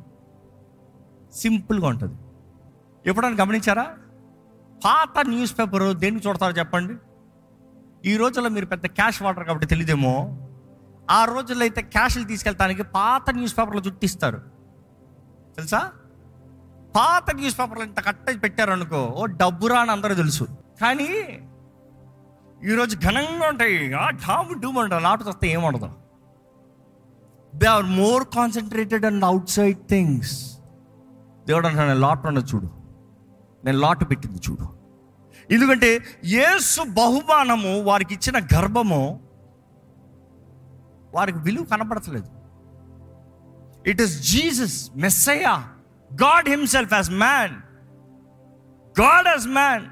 సింపుల్గా 1.32 1.88
ఉంటుంది. 1.88 2.14
ఎప్పుడైనా 3.06 3.36
గమనించారా? 3.40 3.86
పాత 4.84 5.26
న్యూస్ 5.26 5.58
పేపర్ 5.58 5.96
దేనికి 5.96 6.28
చూడతారో 6.28 6.52
చెప్పండి. 6.52 6.94
ఈ 8.10 8.16
రోజుల్లో 8.16 8.50
మీరు 8.50 8.66
పెద్ద 8.66 8.86
క్యాష్ 8.86 9.22
వాటర్ 9.22 9.44
కాబట్టి 9.44 9.66
తెలియదేమో 9.66 10.38
ఆ 11.10 11.24
రోజుల్లో 11.24 11.64
అయితే 11.64 11.82
క్యాష్లు 11.82 12.24
తీసుకెళ్తానికి 12.24 12.82
పాత 12.82 13.30
న్యూస్ 13.30 13.58
పేపర్లు 13.58 13.80
చుట్టిస్తారు. 13.80 14.38
తెలుసా? 15.56 15.92
పాత 16.96 17.34
న్యూస్ 17.34 17.58
పేపర్లు 17.58 17.84
ఇంత 17.84 18.06
కట్ట 18.06 18.42
పెట్టారనుకో 18.42 19.04
ఓ 19.04 19.26
డబ్బురా 19.26 19.80
అని 19.80 19.90
అందరూ 19.90 20.14
తెలుసు. 20.14 20.48
కానీ 20.80 21.40
ఈరోజు 22.64 22.96
ఘనంగా 22.96 23.48
ఉంటాయి. 23.48 23.92
ఆ 23.92 24.10
డూమ్ 24.60 24.78
అంటారు. 24.78 25.02
లాటు 25.02 25.24
వస్తే 25.24 25.48
ఏముండదు 25.48 26.07
they 27.54 27.66
are 27.66 27.84
more 27.84 28.24
concentrated 28.24 29.06
and 29.06 29.24
outside 29.48 29.78
things 29.78 30.58
దేవుడు 31.46 31.66
అంటాడు 31.66 31.88
నేను 31.88 32.00
లాట్ 32.00 32.26
అన్న 32.26 32.38
చూడు. 32.38 32.70
నేను 33.64 33.78
లాట్ 33.78 34.10
పెట్టింది 34.10 34.40
చూడు. 34.50 34.68
ఎందుకంటే 35.50 36.04
యేసు 36.24 36.82
బహుమానము 36.82 37.80
వారికి 37.80 38.14
ఇచ్చిన 38.14 38.38
గర్భము 38.38 39.20
వారికి 41.14 41.38
విలువ 41.38 41.64
కనపడతలేదు. 41.64 42.28
It 43.86 44.00
is 44.00 44.32
Jesus 44.32 44.90
Messiah 44.96 45.64
God 46.22 46.48
himself 46.48 46.94
as 46.94 47.10
man 47.10 47.54
God 49.00 49.28
as 49.28 49.48
man 49.48 49.86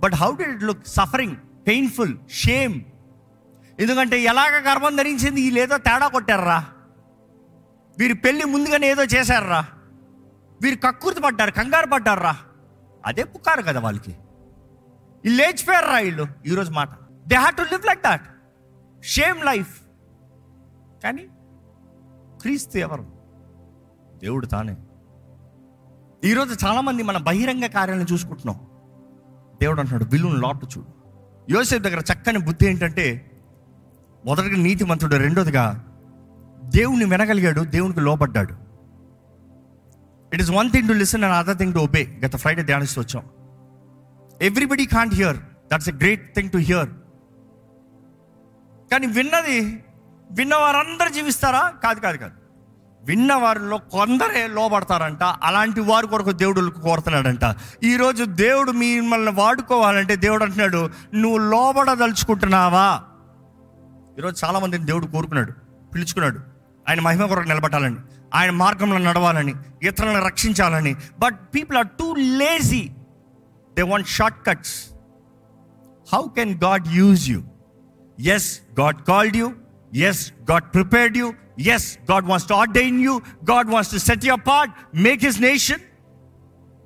but 0.00 0.14
how 0.14 0.36
did 0.36 0.42
it 0.42 0.62
look 0.62 0.86
suffering 0.86 1.36
painful 1.66 2.16
shame 2.30 2.80
ఎందుకంటే 3.80 4.22
ఎలాగ 4.22 4.70
గర్భం 4.70 4.96
ధరించింది? 4.96 5.42
వీళ్ళేదో 5.42 5.76
తేడా 5.76 6.08
కొట్టారా? 6.08 6.64
వీరి 7.98 8.14
పెళ్ళి 8.14 8.44
ముందుగానే 8.44 8.90
ఏదో 8.90 9.04
చేశారా 9.04 9.66
వీరు 10.62 10.76
కక్కుర్తి 10.76 11.20
పడ్డారు 11.20 11.50
కంగారు 11.50 11.86
పడ్డారా 11.86 12.36
అదే 13.06 13.24
పుకారు 13.24 13.62
కదా 13.62 13.80
వాళ్ళకి. 13.80 14.10
వీళ్ళు 15.24 15.42
లేచిపోయారా 15.42 15.98
వీళ్ళు 15.98 16.26
ఈరోజు 16.46 16.70
మాట. 16.70 16.88
They 17.28 17.34
have 17.34 17.56
to 17.56 17.62
live 17.62 17.86
like 17.86 18.02
that 18.02 18.22
shame 19.02 19.44
life 19.44 19.80
కానీ 21.04 21.28
క్రీస్తు 22.42 22.78
ఎవరు? 22.78 23.06
దేవుడు 24.18 24.46
తానే. 24.46 24.76
ఈరోజు 26.24 26.66
చాలామంది 26.66 27.02
మన 27.02 27.18
బహిరంగ 27.18 27.66
కార్యాలను 27.66 28.06
చూసుకుంటున్నాం. 28.12 28.60
దేవుడు 29.62 29.80
అంటున్నాడు 29.80 30.10
విలువను 30.10 30.36
లోటు 30.36 30.66
చూడు. 30.66 30.86
యోసేపు 31.52 31.82
దగ్గర 31.82 32.00
చక్కని 32.00 32.38
బుద్ధి 32.38 32.66
ఏంటంటే 32.66 33.30
మొదటిగా 34.24 34.56
నీతిమంతుడు 34.56 35.16
రెండోదిగా 35.16 35.64
దేవుని 36.64 37.04
వినగలిగాడు 37.04 37.60
దేవునికి 37.60 38.00
లోపడ్డాడు 38.00 38.54
it 40.32 40.42
is 40.42 40.50
one 40.50 40.70
thing 40.70 40.88
to 40.88 40.92
listen 40.92 41.24
and 41.24 41.34
other 41.34 41.56
thing 41.56 41.74
to 41.74 41.78
obey 41.78 42.20
గత 42.24 42.36
ఫ్రైడే 42.36 42.62
ధ్యానిస్తూ 42.62 43.00
వచ్చాం. 43.00 43.24
Everybody 44.42 44.86
can't 44.86 45.14
hear 45.14 45.36
that's 45.72 45.88
a 45.88 45.92
great 45.92 46.34
thing 46.34 46.50
to 46.50 46.58
hear 46.58 46.88
కానీ 48.92 49.06
విన్నది 49.06 49.84
విన్నవారందరూ 50.30 51.08
జీవిస్తారా? 51.08 51.72
కాదు 51.82 52.00
కాదు 52.00 52.16
కాదు. 52.16 52.32
విన్న 53.04 53.34
వారిలో 53.34 53.78
కొందరే 53.78 54.46
లోపడతారంట 54.46 55.22
అలాంటి 55.22 55.80
వారి 55.80 56.06
కొరకు 56.06 56.32
దేవుడు 56.32 56.70
కోరుతున్నాడంట. 56.70 57.56
ఈరోజు 57.82 58.24
దేవుడు 58.24 58.70
మిమ్మల్ని 58.70 59.30
వాడుకోవాలంటే 59.30 60.16
దేవుడు 60.16 60.44
అంటున్నాడు 60.44 60.90
నువ్వు 61.14 61.38
లోబడదలుచుకుంటున్నావా? 61.38 63.02
ఈరోజు 64.18 64.46
చాలామందిని 64.46 64.86
దేవుడు 64.86 65.06
కోరుకున్నాడు 65.06 65.52
పిలుచుకున్నాడు. 65.94 66.53
ఆయన 66.88 67.00
మహిమ 67.00 67.26
కొరకు 67.26 67.48
నిలబడాలని 67.48 67.96
ఆయన 68.34 68.50
మార్గంలో 68.50 68.98
నడవాలని 68.98 69.54
ఇతరులను 69.82 70.24
రక్షించాలని. 70.26 70.96
But 71.18 71.34
people 71.54 71.78
are 71.78 71.88
too 71.98 72.14
lazy 72.14 72.88
they 73.76 73.82
want 73.82 74.08
short 74.08 74.46
cuts 74.46 74.74
how 76.12 76.22
can 76.36 76.54
God 76.64 76.88
use 76.88 77.30
you 77.30 77.42
yes 78.18 78.60
God 78.80 79.02
called 79.02 79.36
you 79.36 79.52
yes 79.92 80.32
God 80.50 80.64
prepared 80.74 81.16
you 81.16 81.34
yes 81.74 81.98
God 82.10 82.26
wants 82.26 82.48
to 82.48 82.54
ordain 82.54 83.00
you 83.00 83.20
God 83.50 83.70
wants 83.70 83.92
to 83.92 83.96
set 83.96 84.24
you 84.24 84.36
part 84.36 84.72
make 84.94 85.24
his 85.24 85.40
nation 85.40 85.82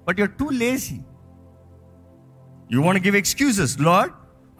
but 0.06 0.20
you're 0.20 0.30
too 0.30 0.48
lazy 0.64 1.00
you 2.70 2.82
want 2.82 3.04
give 3.06 3.16
excuses 3.16 3.80
Lord 3.80 4.12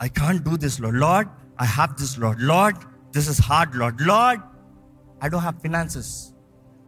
I 0.03 0.09
can't 0.09 0.43
do 0.43 0.57
this 0.57 0.81
Lord 0.81 1.01
Lord 1.01 1.29
I 1.61 1.67
have 1.67 1.93
this 2.03 2.19
Lord 2.19 2.43
Lord 2.43 2.79
this 3.13 3.31
is 3.31 3.43
hard 3.43 3.77
Lord 3.77 4.03
Lord 4.03 4.43
I 5.25 5.29
don't 5.29 5.47
have 5.47 5.61
finances 5.61 6.11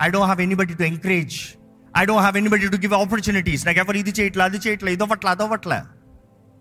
I 0.03 0.09
don't 0.09 0.25
have 0.25 0.41
anybody 0.41 0.75
to 0.75 0.83
encourage 0.83 1.37
I 1.97 2.05
don't 2.05 2.21
have 2.21 2.37
anybody 2.37 2.69
to 2.69 2.77
give 2.77 2.95
opportunities 2.95 3.67
నాకు 3.67 3.79
ఎవరు 3.79 3.97
ఇది 3.97 4.11
చేయట్లే 4.11 4.45
అది 4.45 4.57
చేయట్లే 4.57 4.93
ఇదొవట్లే 4.93 5.31
అదొవట్లే 5.31 5.81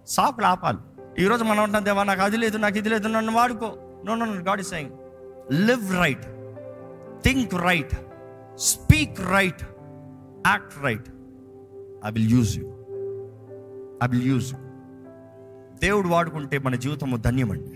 సాకులు 0.07 0.45
ఆపాలి. 0.45 0.77
ఈరోజు 1.23 1.43
మనం 1.43 1.63
ఉంటాం 1.63 1.85
దేవా 1.85 2.03
నాకు 2.03 2.21
అది 2.21 2.37
లేదు 2.37 2.57
నాకు 2.57 2.77
ఇది 2.77 2.89
లేదు 2.89 3.07
నన్ను 3.07 3.33
వాడుకో. 3.33 3.69
No 4.05 4.15
no 4.15 4.25
God 4.25 4.59
is 4.59 4.69
saying 4.69 4.91
live 5.67 5.95
right 5.97 6.25
think 7.23 7.53
right 7.53 7.95
speak 8.57 9.19
right 9.31 9.63
act 10.47 10.83
right 10.83 11.09
I 12.05 12.11
will 12.11 12.31
use 12.31 12.57
you 12.57 12.65
I 14.03 14.07
will 14.07 14.27
use 14.27 14.53
you 14.53 14.59
దేవుడు 15.81 16.07
వాడుకుంటే 16.07 16.57
మన 16.57 16.75
జీవితము 16.75 17.17
ధన్యమండి. 17.17 17.75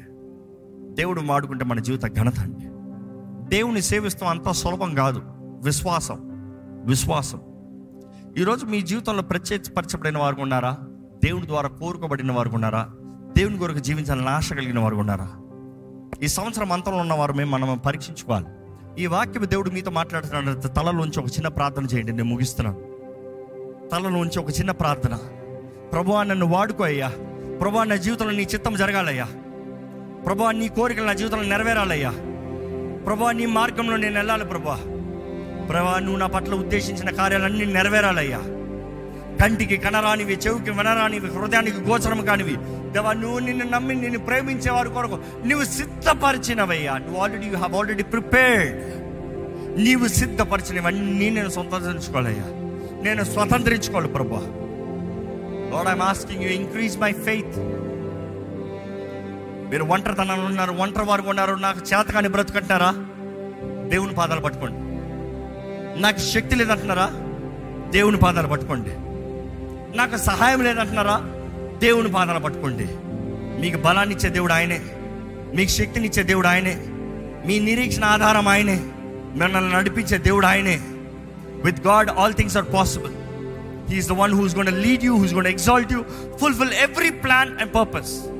దేవుడు 0.95 1.21
వాడుకుంటే 1.21 1.65
మన 1.65 1.79
జీవిత 1.79 2.05
ఘనత 2.05 2.39
అండి. 2.39 2.62
దేవుని 3.47 3.81
సేవిస్తాం 3.81 4.29
అంత 4.29 4.51
సులభం 4.51 4.95
కాదు. 4.95 5.21
విశ్వాసం. 5.63 6.17
విశ్వాసం. 6.85 7.41
ఈరోజు 8.37 8.65
మీ 8.65 8.81
జీవితంలో 8.81 9.23
ప్రత్యేకపరచబడిన 9.23 10.17
వారు 10.17 10.35
ఉన్నారా? 10.41 10.77
దేవుని 11.25 11.47
ద్వారా 11.47 11.69
కోరుకోబడిన 11.69 12.31
వారు 12.31 12.49
ఉన్నారా? 12.49 12.89
దేవుని 13.37 13.57
కొరకు 13.57 13.79
జీవించాలని 13.79 14.29
ఆశ 14.29 14.53
కలిగిన 14.53 14.79
వారు 14.79 14.95
ఉన్నారా? 14.95 15.31
ఈ 16.23 16.27
సంవత్సరం 16.27 16.71
అంతంలో 16.71 16.97
ఉన్న 16.97 17.13
వారు 17.13 17.33
మేము 17.33 17.51
మనం 17.51 17.77
పరీక్షించుకోవాలి. 17.77 18.45
ఈ 18.99 19.05
వాక్యం 19.05 19.49
దేవుడు 19.49 19.69
మీతో 19.69 19.91
మాట్లాడుతున్నాడు 19.91 20.59
తలలోంచి 20.67 21.19
ఒక 21.19 21.25
చిన్న 21.25 21.47
ప్రార్థన 21.47 21.85
చేయండి. 21.85 22.11
నేను 22.11 22.25
ముగిస్తున్నాను. 22.25 22.79
తలలోంచి 23.89 24.39
ఒక 24.39 24.49
చిన్న 24.49 24.71
ప్రార్థన. 24.71 25.17
ప్రభువా 25.93 26.23
నన్ను 26.23 26.45
వాడుకో 26.45 26.83
అయ్యా. 26.83 27.09
ప్రభు 27.61 27.83
నా 27.83 27.95
జీవితంలో 27.95 28.31
నీ 28.31 28.43
చిత్తం 28.43 28.75
జరగాలయ్యా. 28.75 29.27
ప్రభువా 30.25 30.51
నీ 30.51 30.67
కోరికలు 30.67 31.05
నా 31.05 31.13
జీవితంలో 31.13 31.43
నెరవేరాలయ్యా. 31.43 32.13
ప్రభా 33.05 33.31
నీ 33.31 33.45
మార్గంలో 33.45 33.97
నేను 33.97 34.15
వెళ్ళాలి 34.15 34.45
ప్రభా. 34.45 34.75
ప్రభా 35.69 35.99
నువ్వు 35.99 36.17
నా 36.17 36.27
పట్ల 36.27 36.53
ఉద్దేశించిన 36.53 37.09
కార్యాలన్నీ 37.09 37.65
నెరవేరాలయ్యా. 37.65 38.39
కంటికి 39.43 39.77
కనరానివి 39.77 40.33
చెవికి 40.33 40.71
వినరానివి 40.71 41.27
హృదయానికి 41.27 41.77
గోచరం 41.77 42.25
కానివి. 42.25 42.55
దేవా 42.91 43.13
నువ్వు 43.13 43.39
నిన్ను 43.39 43.65
నమ్మి 43.69 43.95
నిన్ను 43.95 44.19
ప్రేమించేవారు 44.19 44.89
కొరకు 44.89 45.19
నువ్వు 45.45 45.65
సిద్ధపరిచినవయ్యా. 45.65 46.97
నువ్వు 46.97 47.21
already 47.21 47.45
you 47.45 47.55
have 47.55 47.75
already 47.75 48.03
prepared 48.03 49.03
నీవు 49.83 50.07
సిద్ధపరిచినవన్నీ 50.07 51.29
నేను 51.29 51.49
స్వతంత్రించుకోవాలయ్యా. 51.49 52.43
నేను 53.03 53.23
స్వతంత్రించుకోవాలి 53.23 54.07
ప్రభా. 54.07 54.39
Lord 55.73 55.91
I'm 55.91 56.01
asking 56.01 56.43
you 56.43 56.49
increase 56.49 56.97
my 56.97 57.13
faith 57.13 57.57
మీరు 59.73 59.83
ఒంటరితనంలో 59.83 60.45
ఉన్నారు 60.45 60.71
ఒంటరి 60.71 61.05
వారు 61.05 61.21
ఉన్నారు 61.21 61.55
నాకు 61.55 61.79
చేతకాని 61.79 62.27
బ్రతుకంటారా 62.27 62.93
దేవుని 63.89 64.13
పాదాలు 64.13 64.41
పట్టుకోండి. 64.41 64.77
నాకు 66.01 66.17
శక్తి 66.17 66.55
లేదంటున్నారా? 66.55 67.11
దేవుని 67.89 68.17
పాదాలు 68.17 68.47
పట్టుకోండి. 68.47 68.89
నాకు 69.97 70.17
సహాయం 70.17 70.63
లేదంటున్నారా? 70.63 71.21
దేవుని 71.79 72.11
పాదాలు 72.11 72.39
పట్టుకోండి. 72.39 72.87
మీకు 73.61 73.77
బలాన్ని 73.77 74.15
ఇచ్చే 74.15 74.29
దేవుడు 74.29 74.53
ఆయనే. 74.53 74.81
మీకు 75.55 75.69
శక్తినిచ్చే 75.69 76.23
దేవుడు 76.23 76.47
ఆయనే. 76.47 76.83
మీ 77.47 77.59
నిరీక్షణ 77.59 78.05
ఆధారం 78.05 78.47
ఆయనే. 78.47 78.79
మిమ్మల్ని 79.35 79.73
నడిపించే 79.73 80.17
దేవుడు 80.17 80.45
ఆయనే. 80.45 80.81
With 81.65 81.87
God 81.87 82.09
all 82.09 82.33
things 82.33 82.57
are 82.57 82.65
possible 82.73 83.11
he is 83.91 84.09
the 84.09 84.11
one 84.11 84.33
who's 84.33 84.55
gonna 84.55 84.81
lead 84.81 85.03
you 85.03 85.17
who's 85.17 85.33
gonna 85.33 85.47
exalt 85.47 85.93
you 85.93 86.03
fulfil 86.41 86.73
every 86.73 87.09
plan 87.09 87.57
and 87.59 87.75
purpose 87.75 88.32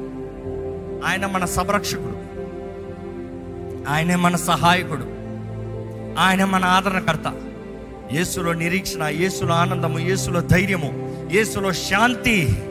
ఆయన 1.04 1.26
మన 1.26 1.46
సంరక్షకుడు. 1.46 2.34
ఆయనే 3.90 4.16
మన 4.16 4.36
సహాయకుడు. 4.36 5.06
ఆయన 6.20 6.46
మన 6.46 6.66
ఆదరణకర్త. 6.66 7.34
యేసులో 8.14 8.54
నిరీక్షణ 8.54 9.04
యేసులో 9.04 9.54
ఆనందము 9.54 10.00
యేసులో 10.00 10.42
ధైర్యము 10.42 10.92
యేసులో 11.32 11.72
శాంతి. 11.72 12.64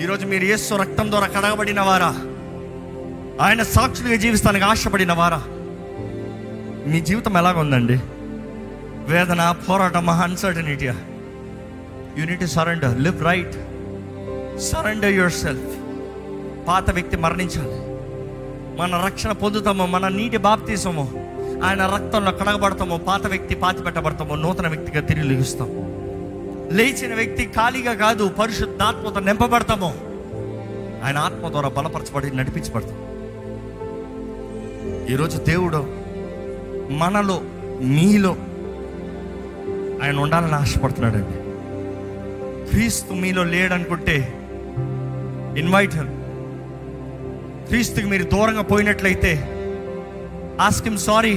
ఈరోజు 0.00 0.26
మీరు 0.26 0.44
యేసు 0.44 0.74
రక్తం 0.74 1.10
ద్వారా 1.10 1.26
కడగబడిన 1.26 1.80
వారా? 1.80 2.14
ఆయన 3.46 3.62
సాక్షులుగా 3.62 4.16
జీవిస్తానికి 4.16 4.64
ఆశపడిన 4.64 5.12
వారా? 5.12 5.42
మీ 6.86 7.00
జీవితం 7.00 7.36
ఎలాగుందండి 7.36 8.00
వేదన 9.08 9.54
పోరాటం 9.68 10.10
అన్సర్టనిటీయా 10.10 10.96
unit 12.18 12.46
surrender 12.46 13.00
live 13.00 13.24
right 13.24 13.54
surrender 14.60 15.12
yourself 15.32 15.73
పాత 16.68 16.90
వ్యక్తి 16.90 17.16
మరణించాలి. 17.16 17.94
మన 18.80 19.02
రక్షణ 19.06 19.32
పొందుతామో 19.32 19.86
మన 19.86 20.08
నీటి 20.08 20.36
బాప్తీసమో 20.36 21.08
ఆయన 21.64 21.86
రక్తంలో 21.86 22.32
కడగబడతామో 22.32 22.98
పాత 22.98 23.26
వ్యక్తి 23.26 23.54
పాతి 23.54 23.82
పెట్టబడతామో 23.82 24.34
నూతన 24.34 24.68
వ్యక్తిగా 24.68 25.00
తిరిగి 25.00 25.24
లెగుస్తాం. 25.24 25.68
లేచిన 26.72 27.14
వ్యక్తి 27.14 27.44
ఖాళీగా 27.46 27.94
కాదు 27.94 28.28
పరిశుద్ధాత్మతో 28.28 29.20
నింపబడతాము 29.20 29.94
ఆయన 31.04 31.18
ఆత్మ 31.18 31.48
ద్వారా 31.48 31.68
బలపరచబడి 31.68 32.36
నడిపించబడతాం. 32.36 32.98
ఈరోజు 35.06 35.38
దేవుడు 35.38 35.86
మనలో 36.90 37.40
మీలో 37.80 38.36
ఆయన 40.02 40.18
ఉండాలని 40.18 40.54
ఆశపడుతున్నాడండి. 40.54 41.38
క్రీస్తు 42.70 43.12
మీలో 43.12 43.44
లేడనుకుంటే 43.44 44.16
ఇన్వైట్ 45.58 45.96
క్రీస్తుకి 47.68 48.06
మీరు 48.06 48.22
దూరంగా 48.22 48.62
పోయినట్లయితే 48.62 49.32
ask 50.60 50.88
him 50.88 50.98
sorry 50.98 51.34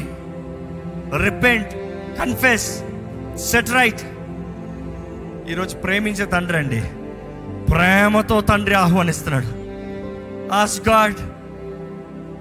repent 1.23 1.73
confess 2.19 2.83
set 3.37 3.69
right 3.69 4.03
ఈరోజు 5.51 5.75
ప్రేమించే 5.75 6.25
తండ్రి 6.25 6.57
అండి. 6.57 6.81
ప్రేమతో 7.71 8.41
తండ్రి 8.41 8.75
ఆహ్వానిస్తున్నాడు. 8.75 9.49
ఆస్ 10.53 10.89
గాడ్ 10.89 11.15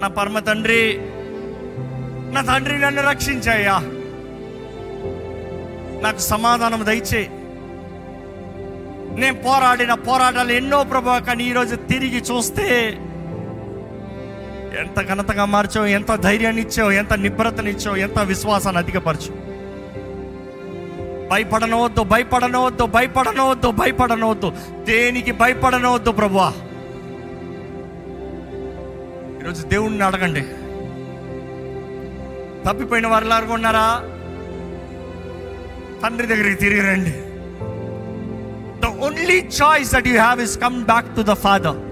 నా 0.02 0.08
పరమ 0.08 0.38
తండ్రి 0.38 0.98
నా 2.34 2.40
తండ్రి 2.40 2.78
నన్ను 2.78 3.02
రక్షించాయా 3.02 3.76
నాకు 6.02 6.18
సమాధానం 6.18 6.86
దయచే. 6.86 7.22
నేను 9.20 9.34
పోరాడిన 9.34 9.94
పోరాటాలు 9.94 10.52
ఎన్నో 10.52 10.84
ప్రభా 10.84 11.18
కానీ 11.18 11.44
ఈరోజు 11.44 11.76
తిరిగి 11.76 12.20
చూస్తే 12.20 12.66
ఎంత 14.78 15.08
ఘనతగా 15.08 15.44
మార్చావు 15.44 15.86
ఎంత 15.86 16.14
ధైర్యాన్ని 16.14 16.62
ఇచ్చావు 16.62 16.90
ఎంత 16.90 17.12
నిబ్రతనిచ్చావు 17.12 17.96
ఎంత 17.96 18.18
విశ్వాసాన్ని 18.18 18.82
అధికపరచు 18.82 19.56
భయపడనవద్దు 21.30 22.02
భయపడనవద్దు 22.02 22.84
భయపడనవద్దు 22.86 23.70
భయపడనవద్దు. 23.70 24.52
దేనికి 24.84 25.32
భయపడనవద్దు 25.32 26.10
ప్రభువా? 26.10 26.52
ఈరోజు 29.40 29.66
దేవుణ్ణి 29.66 30.04
అడగండి. 30.04 30.40
తప్పిపోయిన 32.68 33.06
వారు 33.06 33.24
ఎలాగో 33.24 33.54
ఉన్నారా? 33.54 34.02
తండ్రి 36.02 36.26
దగ్గరికి 36.26 36.54
తిరిగి 36.54 36.80
రండి. 36.80 37.14
The 38.80 39.04
only 39.06 39.48
choice 39.62 39.92
that 39.94 40.08
you 40.08 40.18
have 40.18 40.40
is 40.40 40.58
come 40.58 40.84
back 40.84 41.16
to 41.16 41.22
the 41.22 41.32
father 41.32 41.85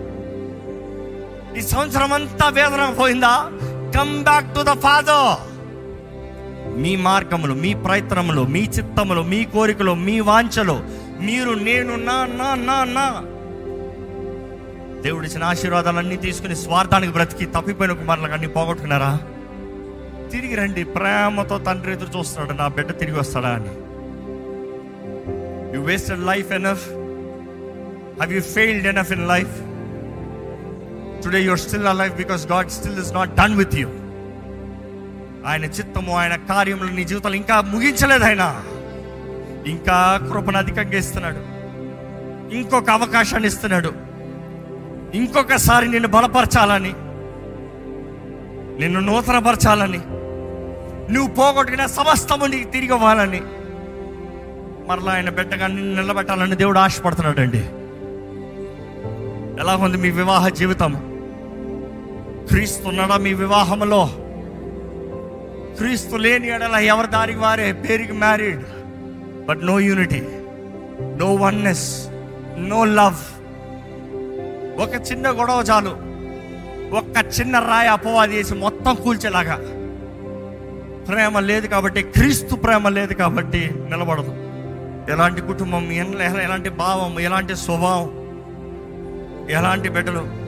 ఈ 1.58 1.60
సంవత్సరం 1.60 2.12
అంతా 2.12 2.48
వేదన 2.48 2.94
పోయిందా? 3.00 3.50
Come 3.96 4.22
back 4.22 4.54
to 4.54 4.60
the 4.60 4.72
father 4.72 5.54
మీ 6.78 6.96
మార్గములు 6.96 7.54
మీ 7.54 7.74
ప్రయత్నములు 7.74 8.42
మీ 8.42 8.60
చిత్తములు 8.60 9.22
మీ 9.22 9.44
కోరికలు 9.44 9.94
మీ 9.94 10.20
వాంఛలు 10.20 10.76
మీరు 11.20 11.50
నేను 11.50 11.96
నా 11.96 12.26
నా 12.26 12.54
నా 12.54 12.84
నా. 12.84 13.06
దేవుడిచ్చిన 15.02 15.44
ఆశీర్వాదాలన్నీ 15.44 16.16
తీసుకుని 16.16 16.56
స్వార్థానికి 16.56 17.12
బ్రతికి 17.12 17.46
తప్పిపోయిన 17.46 17.92
కుమారులకు 17.92 18.32
అన్ని 18.32 18.48
పోగొట్టుకున్నారా? 18.48 19.18
తిరిగి 20.32 20.54
రండి 20.54 20.84
ప్రేమతో 20.84 21.58
తండ్రి 21.58 21.92
ఎదురు 21.92 22.18
చూస్తున్నాడు 22.18 22.58
నా 22.58 22.68
బిడ్డ 22.68 22.98
తిరిగి 22.98 23.18
వస్తాడా 23.18 23.48
అని. 23.48 23.72
You 25.76 25.82
wasted 25.82 26.20
life 26.20 26.52
enough 26.52 26.88
have 28.18 28.32
you 28.32 28.40
failed 28.40 28.86
enough 28.86 29.12
in 29.12 29.28
life 29.28 29.54
today 31.24 31.42
you're 31.42 31.58
still 31.58 31.86
a 31.86 32.06
because 32.06 32.46
God 32.46 32.70
still 32.70 32.98
is 32.98 33.14
not 33.14 33.34
done 33.34 33.54
with 33.54 33.74
you 33.74 33.88
ఆయన 35.46 35.64
చిత్తము 35.64 36.16
ఆయన 36.16 36.36
కార్యములు 36.36 36.88
నీ 36.88 37.04
జీవితాలు 37.04 37.34
ఇంకా 37.34 37.60
ముగించలేదు 37.60 38.24
ఆయన. 38.24 38.62
ఇంకా 39.66 40.28
కృపను 40.32 40.58
అధికంగా 40.58 40.98
ఇస్తున్నాడు. 40.98 41.36
ఇంకొక 42.54 42.90
అవకాశాన్ని 42.90 43.48
ఇస్తున్నాడు. 43.48 43.92
ఇంకొకసారి 45.14 45.88
నిన్ను 45.88 46.08
బలపరచాలని 46.08 46.92
నిన్ను 48.80 49.00
నూతనపరచాలని 49.00 50.00
నువ్వు 51.12 51.34
పోగొట్టుకున్న 51.34 51.86
సమస్తము 51.86 52.46
నీకు 52.46 52.70
తిరిగి 52.70 52.94
ఇవ్వాలని 52.94 53.40
మరలా 54.88 55.12
ఆయన 55.12 55.30
బిడ్డగా 55.30 55.66
నిన్ను 55.66 56.02
నిలబెట్టాలని 56.02 56.56
దేవుడు 56.56 56.78
ఆశపడుతున్నాడండి. 56.78 57.58
ఎలా 59.60 59.76
ఉంది 59.76 59.96
మీ 59.96 60.10
వివాహ 60.10 60.48
జీవితం? 60.48 61.13
క్రీస్తున్నాడా 62.48 63.16
మీ 63.16 63.34
వివాహంలో 63.34 64.10
క్రీస్తు 65.76 66.16
లేని 66.16 66.48
ఎడల 66.48 66.76
ఎవరి 66.76 67.06
దారికి 67.06 67.38
వారే? 67.38 67.72
పేరుకి 67.72 68.12
married 68.12 68.62
but 69.46 69.66
no 69.66 69.80
unity 69.80 70.22
no 71.16 71.34
oneness 71.34 72.08
no 72.58 72.84
love 72.84 73.20
ఒక 74.80 74.94
చిన్న 75.12 75.30
గొడవ 75.30 75.64
చాలు. 75.70 75.90
ఒక్క 76.96 77.40
చిన్న 77.40 77.58
రాయి 77.58 77.88
అపవాది 77.88 78.36
వేసి 78.36 78.54
మొత్తం 78.54 78.94
కూల్చేలాగా. 78.94 79.56
ప్రేమ 81.06 81.38
లేదు 81.38 81.66
కాబట్టి 81.66 82.02
క్రీస్తు 82.02 82.54
ప్రేమ 82.54 82.88
లేదు 82.88 83.12
కాబట్టి 83.12 83.70
నిలబడదు. 83.74 84.32
ఎలాంటి 85.12 85.40
కుటుంబం 85.40 85.92
ఎలాంటి 85.92 86.68
భావం 86.68 87.20
ఎలాంటి 87.20 87.56
స్వభావం 87.56 88.10
ఎలాంటి 89.50 89.88
బిడ్డలు 89.88 90.43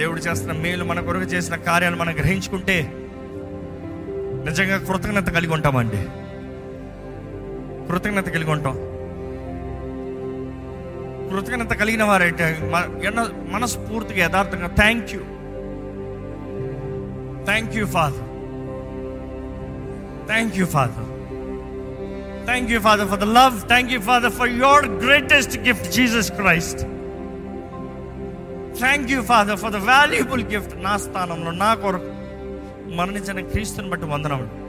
దేవుడు 0.00 0.20
చేస్తున్న 0.20 0.52
మేలు 0.62 0.84
మన 0.90 1.00
కొరకు 1.00 1.28
చేసిన 1.34 1.54
కార్యాలు 1.68 1.96
మనం 1.96 2.14
గ్రహించుకుంటే 2.18 2.76
నిజంగా 4.46 4.76
కృతజ్ఞత 4.88 5.28
కలిగి 5.36 5.52
ఉంటామండి. 5.56 6.00
కృతజ్ఞత 7.88 8.28
కలిగి 8.36 8.52
ఉంటాం. 8.56 8.76
కృతజ్ఞత 11.30 11.72
కలిగిన 11.80 12.04
వారైతే 12.04 12.46
ఎన్నో 13.04 13.24
మనస్ఫూర్తిగా 13.52 14.20
యథార్థంగా 14.24 14.70
thank 14.80 15.10
you 15.14 15.22
thank 17.48 17.74
you 17.78 17.84
father 17.96 18.26
thank 20.30 20.56
you 20.60 20.66
father 20.76 21.08
thank 22.48 22.70
you 22.72 22.80
father 22.88 23.08
for 23.12 23.20
the 23.24 23.28
love 23.38 23.56
thank 23.72 23.92
you 23.92 24.00
father 24.10 24.34
for 24.40 24.52
your 24.62 24.86
greatest 25.04 25.56
gift 25.68 25.88
Jesus 25.98 26.30
Christ 26.40 26.82
thank 28.78 29.10
you 29.10 29.22
father 29.22 29.56
for 29.56 29.72
the 29.72 29.76
valuable 29.76 30.44
gift 30.44 30.82
నా 30.82 30.96
స్థానంలో 30.96 31.50
నా 31.50 31.74
కొరకు 31.74 32.12
మరణించిన 32.94 33.40
క్రీస్తుని 33.40 33.88
బట్టి 33.88 34.06
వందనములు. 34.06 34.60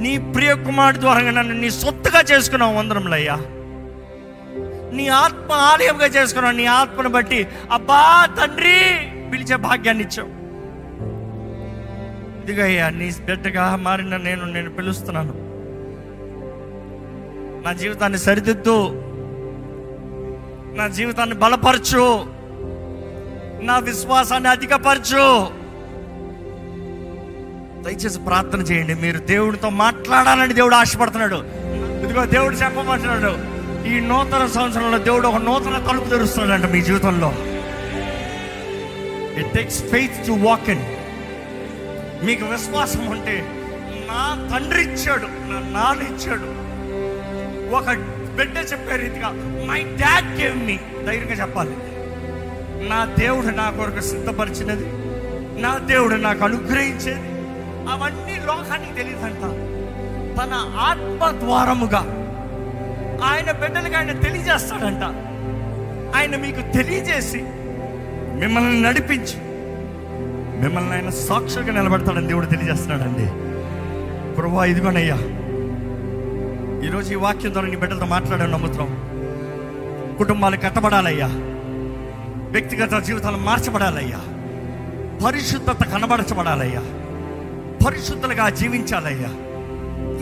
నీ 0.00 0.18
ప్రియ 0.18 0.54
కుమారుడు 0.54 1.00
ద్వారా 1.00 1.30
నన్ను 1.30 1.54
నీ 1.54 1.70
సొత్తుగా 1.70 2.20
చేసుకున్నావు 2.20 2.74
వందనములయ్యా 2.74 3.38
నీ 4.92 5.08
ఆత్మ 5.08 5.52
ఆలయంగా 5.52 6.06
చేసుకున్నావు 6.06 6.56
నీ 6.56 6.64
ఆత్మను 6.64 7.08
బట్టి 7.08 7.48
అబ్బా 7.72 8.28
తండ్రి 8.38 8.78
పిలిచే 9.30 9.56
భాగ్యాన్ని 9.56 10.04
ఇచ్చావు. 10.04 10.28
ఇదిగయ్యా 12.42 12.88
నీ 12.88 13.12
బిడ్డగా 13.24 13.76
మారిన 13.76 14.16
నేను 14.16 14.44
నేను 14.44 14.70
పిలుస్తున్నాను. 14.70 15.34
నా 17.64 17.72
జీవితాన్ని 17.72 18.18
సరిదిద్దు. 18.18 18.90
నా 20.76 20.88
జీవితాన్ని 20.88 21.36
బలపరచు. 21.36 22.37
నా 23.60 23.78
విశ్వాసాన్ని 23.78 24.48
అధికపరచు. 24.48 25.46
దయచేసి 27.82 28.18
ప్రార్థన 28.18 28.60
చేయండి. 28.60 28.94
మీరు 28.94 29.18
దేవుడితో 29.18 29.68
మాట్లాడాలని 29.68 30.54
దేవుడు 30.54 30.74
ఆశపడుతున్నాడు. 30.74 31.44
ఇదిగో 32.04 32.24
దేవుడు 32.24 32.54
చెప్పమంటున్నాడు 32.54 33.58
ఈ 33.88 34.00
నూతన 34.00 34.46
సంవత్సరంలో 34.46 34.98
దేవుడు 34.98 35.28
ఒక 35.28 35.36
నూతన 35.36 35.88
తలుపు 35.90 36.08
తెరుస్తున్నాడంట 36.08 36.64
మీ 36.64 36.82
జీవితంలో. 36.82 37.32
It 39.40 39.52
takes 39.52 39.84
faith 39.84 40.26
to 40.26 40.32
walk 40.32 40.70
in 40.70 40.82
మీకు 42.26 42.44
విశ్వాసం 42.44 43.06
ఉంటే 43.06 43.46
నా 44.10 44.48
తండ్రి 44.52 44.82
ఇచ్చాడు 44.82 45.26
నా 45.26 45.80
నాన్న 45.80 46.02
ఇచ్చాడు. 46.02 46.68
ఒక 47.74 47.84
బిడ్డ 48.36 48.58
చెప్పే 48.58 48.96
రీతిగా 48.96 49.28
మై 49.66 49.82
డాడ్ 49.82 50.40
గేవ్ 50.40 50.56
మీ 50.56 50.78
ధైర్యంగా 51.06 51.34
చెప్పాలి. 51.34 51.76
నా 52.80 53.14
దేవుడు 53.18 53.46
నా 53.46 53.70
కొరకు 53.70 54.00
సిద్ధపరిచినది. 54.00 54.86
నా 55.62 55.78
దేవుడు 55.78 56.14
నాకు 56.14 56.44
అనుగ్రహించేది. 56.44 57.20
అవన్నీ 57.90 58.46
లోకానికి 58.46 58.92
తెలియదంట. 58.92 59.40
తన 60.40 60.52
ఆత్మ 60.80 61.30
ద్వారముగా 61.38 61.98
ఆయన 63.24 63.52
బిడ్డలకు 63.52 63.96
ఆయన 63.96 64.12
తెలియజేస్తాడంట. 64.12 65.02
ఆయన 66.16 66.36
మీకు 66.36 66.72
తెలియజేసి 66.72 67.44
మిమ్మల్ని 68.40 68.82
నడిపించి 68.82 69.40
మిమ్మల్ని 70.62 70.92
ఆయన 70.92 71.08
సాక్షిగా 71.08 71.72
నిలబెడతాడని 71.72 72.26
దేవుడు 72.26 72.46
తెలియజేస్తున్నాడండి. 72.46 73.26
ప్రభా 74.34 74.64
ఇదిగోనయ్యా. 74.64 75.16
ఈరోజు 76.88 77.12
ఈ 77.12 77.14
వాక్యం 77.14 77.52
ద్వారా 77.52 77.68
నీ 77.68 77.76
బిడ్డలతో 77.76 78.06
మాట్లాడాను 78.06 78.52
నమ్ముతున్నాం. 78.52 79.08
కుటుంబాలు 80.18 80.56
కట్టబడాలయ్యా. 80.56 81.26
వ్యక్తిగత 82.50 83.02
జీవితాలు 83.02 83.36
మార్చబడాలయ్యా. 83.36 84.20
పరిశుద్ధత 85.26 85.84
కనబరచబడాలయ్యా. 85.84 86.80
పరిశుద్ధులుగా 87.86 88.48
జీవించాలయ్యా. 88.48 89.30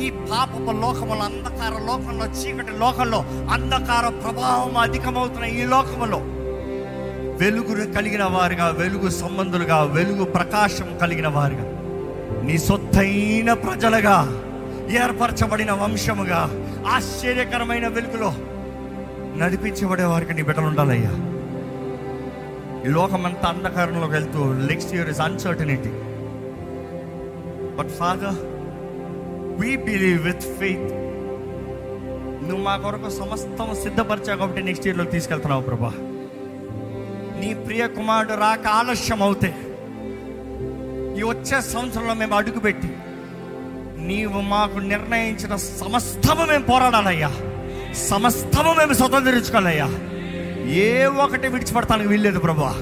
ఈ 0.02 0.10
పాపపు 0.10 0.70
లోకములో 0.70 1.22
అంధకార 1.22 1.72
లోకంలో 1.86 2.26
చీకటి 2.26 2.78
లోకంలో 2.78 3.24
అంధకార 3.50 4.08
ప్రభావం 4.08 4.76
అధికమవుతున్న 4.76 5.44
ఈ 5.44 5.64
లోకములో. 5.64 6.20
వెలుగును 7.38 7.92
కలిగిన 7.92 8.24
వారుగా 8.24 8.68
వెలుగు 8.68 9.10
సంబంధులుగా 9.10 9.82
వెలుగు 9.82 10.24
ప్రకాశం 10.24 10.98
కలిగిన 11.00 11.28
వారుగా 11.28 11.72
నీ 12.42 12.58
సొత్తైన 12.58 13.52
ప్రజలుగా 13.52 14.42
ఏర్పరచబడిన 15.04 15.72
వంశముగా 15.72 16.50
ఆశ్చర్యకరమైన 16.88 17.88
వెలుగులో 17.88 18.34
నడిపించబడే 19.36 20.04
వారికి 20.04 20.34
నీ 20.34 20.42
బిడ్డలు 20.42 20.66
ఉండాలయ్యా. 20.66 21.10
ఈ 22.86 22.90
లోకమంతా 22.90 23.48
అంధకారంలోకి 23.48 24.12
వెళ్తూ 24.12 24.52
next 24.52 24.94
year 24.94 25.08
is 25.08 25.20
uncertainty 25.20 25.92
but 27.78 27.88
father 27.98 28.36
we 29.60 29.76
believe 29.76 30.22
with 30.24 30.58
faith 30.58 30.92
నువ్వు 32.42 32.62
మా 32.64 32.76
కొరకు 32.76 33.10
సమస్తం 33.10 33.74
సిద్ధపరిచావు 33.74 34.38
కాబట్టి 34.38 34.62
నెక్స్ట్ 34.62 34.86
ఇయర్లోకి 34.86 35.10
తీసుకెళ్తున్నావు 35.10 35.62
ప్రభా. 35.62 35.92
నీ 37.40 37.54
ప్రియ 37.66 37.86
కుమారుడు 37.86 38.34
రాక 38.34 38.66
ఆలస్యం 38.66 39.22
అవుతే 39.22 39.50
ఈ 41.18 41.22
వచ్చే 41.22 41.60
సంవత్సరంలో 41.72 42.14
మేము 42.14 42.34
అడుగుపెట్టి 42.34 42.90
నీవు 44.06 44.40
మాకు 44.48 44.78
నిర్ణయించిన 44.78 45.56
సమస్తము 45.56 46.44
మేము 46.44 46.64
పోరాడాలయ్యా. 46.64 47.30
సమస్తము 48.08 48.72
మేము 48.72 48.92
స్వతంత్రించుకోవాలయ్యా. 48.92 49.88
ఏ 50.66 51.04
ఒకటి 51.04 51.48
విడిచిపెడతానికి 51.48 52.08
వీల్లేదు 52.08 52.38
ప్రభా 52.38 52.74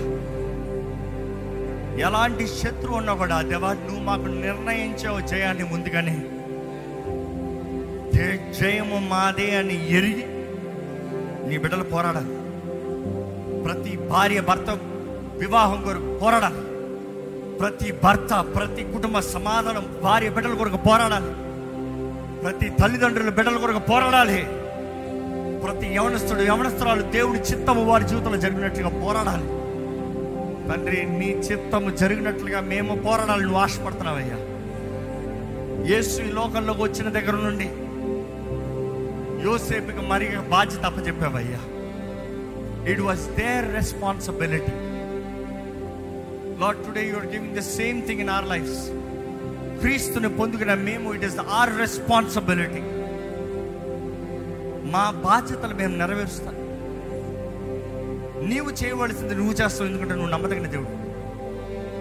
ఎలాంటి 2.00 2.46
శత్రువు 2.46 2.96
ఉన్నా 2.96 3.14
కూడా 3.14 3.42
దేవా 3.42 3.72
నువ్వు 3.72 4.00
మాకు 4.00 4.22
నిర్ణయించావు 4.22 5.20
జయాన్ని 5.20 5.64
ముందుగానే. 5.64 6.24
జయము 8.60 9.08
మాదే 9.08 9.56
అని 9.56 9.96
ఎరిగి 9.96 10.26
నీ 11.48 11.58
బిడ్డలు 11.58 11.82
పోరాడాలి. 11.82 12.26
ప్రతి 13.62 13.96
భార్య 13.96 14.40
భర్త 14.40 14.70
వివాహం 15.38 15.82
కొరకు 15.82 16.18
పోరాడాలి. 16.18 16.60
ప్రతి 17.58 17.92
భర్త 18.04 18.46
ప్రతి 18.56 18.82
కుటుంబ 18.84 19.18
సమాధానం 19.18 19.96
భార్య 20.02 20.28
బిడ్డల 20.28 20.54
కొరకు 20.54 20.76
పోరాడాలి. 20.76 21.34
ప్రతి 22.42 22.68
తల్లిదండ్రుల 22.68 23.28
బిడ్డల 23.28 23.56
కొరకు 23.56 23.78
పోరాడాలి. 23.78 24.46
ప్రతి 25.64 25.86
యవనస్తుడు 25.86 26.40
యవనస్తురాలు 26.40 27.02
దేవుడి 27.02 27.38
చిత్తము 27.38 27.84
వారి 27.84 28.08
జీవితంలో 28.08 28.36
జరిగినట్లుగా 28.36 28.88
పోరాడాలి. 28.88 29.46
తండ్రి 30.68 31.04
నీ 31.18 31.28
చిత్తము 31.30 31.90
జరిగినట్లుగా 31.90 32.60
మేము 32.60 32.96
పోరాడాలి 32.96 33.42
నువ్వు 33.42 33.58
ఆశపడుతున్నావయ్యా. 33.58 34.38
యేసు 35.94 36.20
ఈ 36.20 36.32
లోకంలోకి 36.32 36.82
వచ్చిన 36.82 37.08
దగ్గర 37.08 37.32
నుండి 37.32 37.64
యోసేపుకి 39.48 40.08
మరి 40.08 40.28
బాధ్యత 40.50 40.84
అప్పచెప్పావయ్యా. 40.84 41.60
It 42.92 43.00
was 43.00 43.26
their 43.26 43.74
responsibility 43.74 44.72
Lord 46.60 46.86
today 46.86 47.08
you're 47.08 47.26
giving 47.26 47.56
the 47.56 47.60
same 47.60 48.06
thing 48.06 48.20
in 48.20 48.30
our 48.30 48.48
lives 48.48 48.82
క్రీస్తుని 49.80 50.28
పొందుకున్న 50.28 50.74
మేము 50.74 51.14
ఇట్ 51.14 51.24
ఇస్ 51.24 51.38
ఆర్ 51.50 51.78
రెస్పాన్సిబిలిటీ 51.78 52.82
మా 54.84 55.10
బాధ్యతలు 55.10 55.74
మేము 55.74 55.96
నెరవేరుస్తాం. 55.96 56.54
నీవు 58.48 58.70
చేయవలసింది 58.70 59.34
నువ్వు 59.34 59.52
చేస్తావు 59.52 59.88
ఎందుకంటే 59.90 60.14
నువ్వు 60.14 60.30
నమ్మదగిన 60.30 60.66
దేవుడు. 60.66 61.04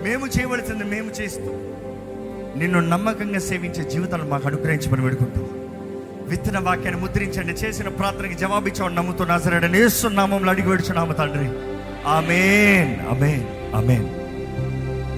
మేము 0.03 0.27
చేయవలసింది 0.27 0.83
మేము 0.83 1.09
చేస్తాం 1.09 1.73
నిన్ను 2.59 2.79
నమ్మకంగా 2.79 3.39
సేవించే 3.39 3.89
జీవితాలు 3.89 4.23
మాకు 4.23 4.47
అనుగ్రహించమని 4.47 5.01
వేడుకుంటాం 5.01 5.45
విత్తన 6.27 6.59
వాక్యాన్ని 6.59 7.01
ముద్రించండి 7.01 7.53
చేసిన 7.53 7.87
ప్రార్థనకి 7.87 8.33
జవాబిచ్చామని 8.33 8.95
నమ్ముతూ 8.95 9.25
నాసరాడని 9.25 9.79
ఏస్తున్నామం 9.79 10.49
అడిగి 10.49 10.69
వేడుచున్నాము 10.69 11.13
తండ్రి. 11.13 11.47
ఆమెన్ 12.07 13.07
అమేన్ 13.09 13.75
అమేన్ 13.75 14.22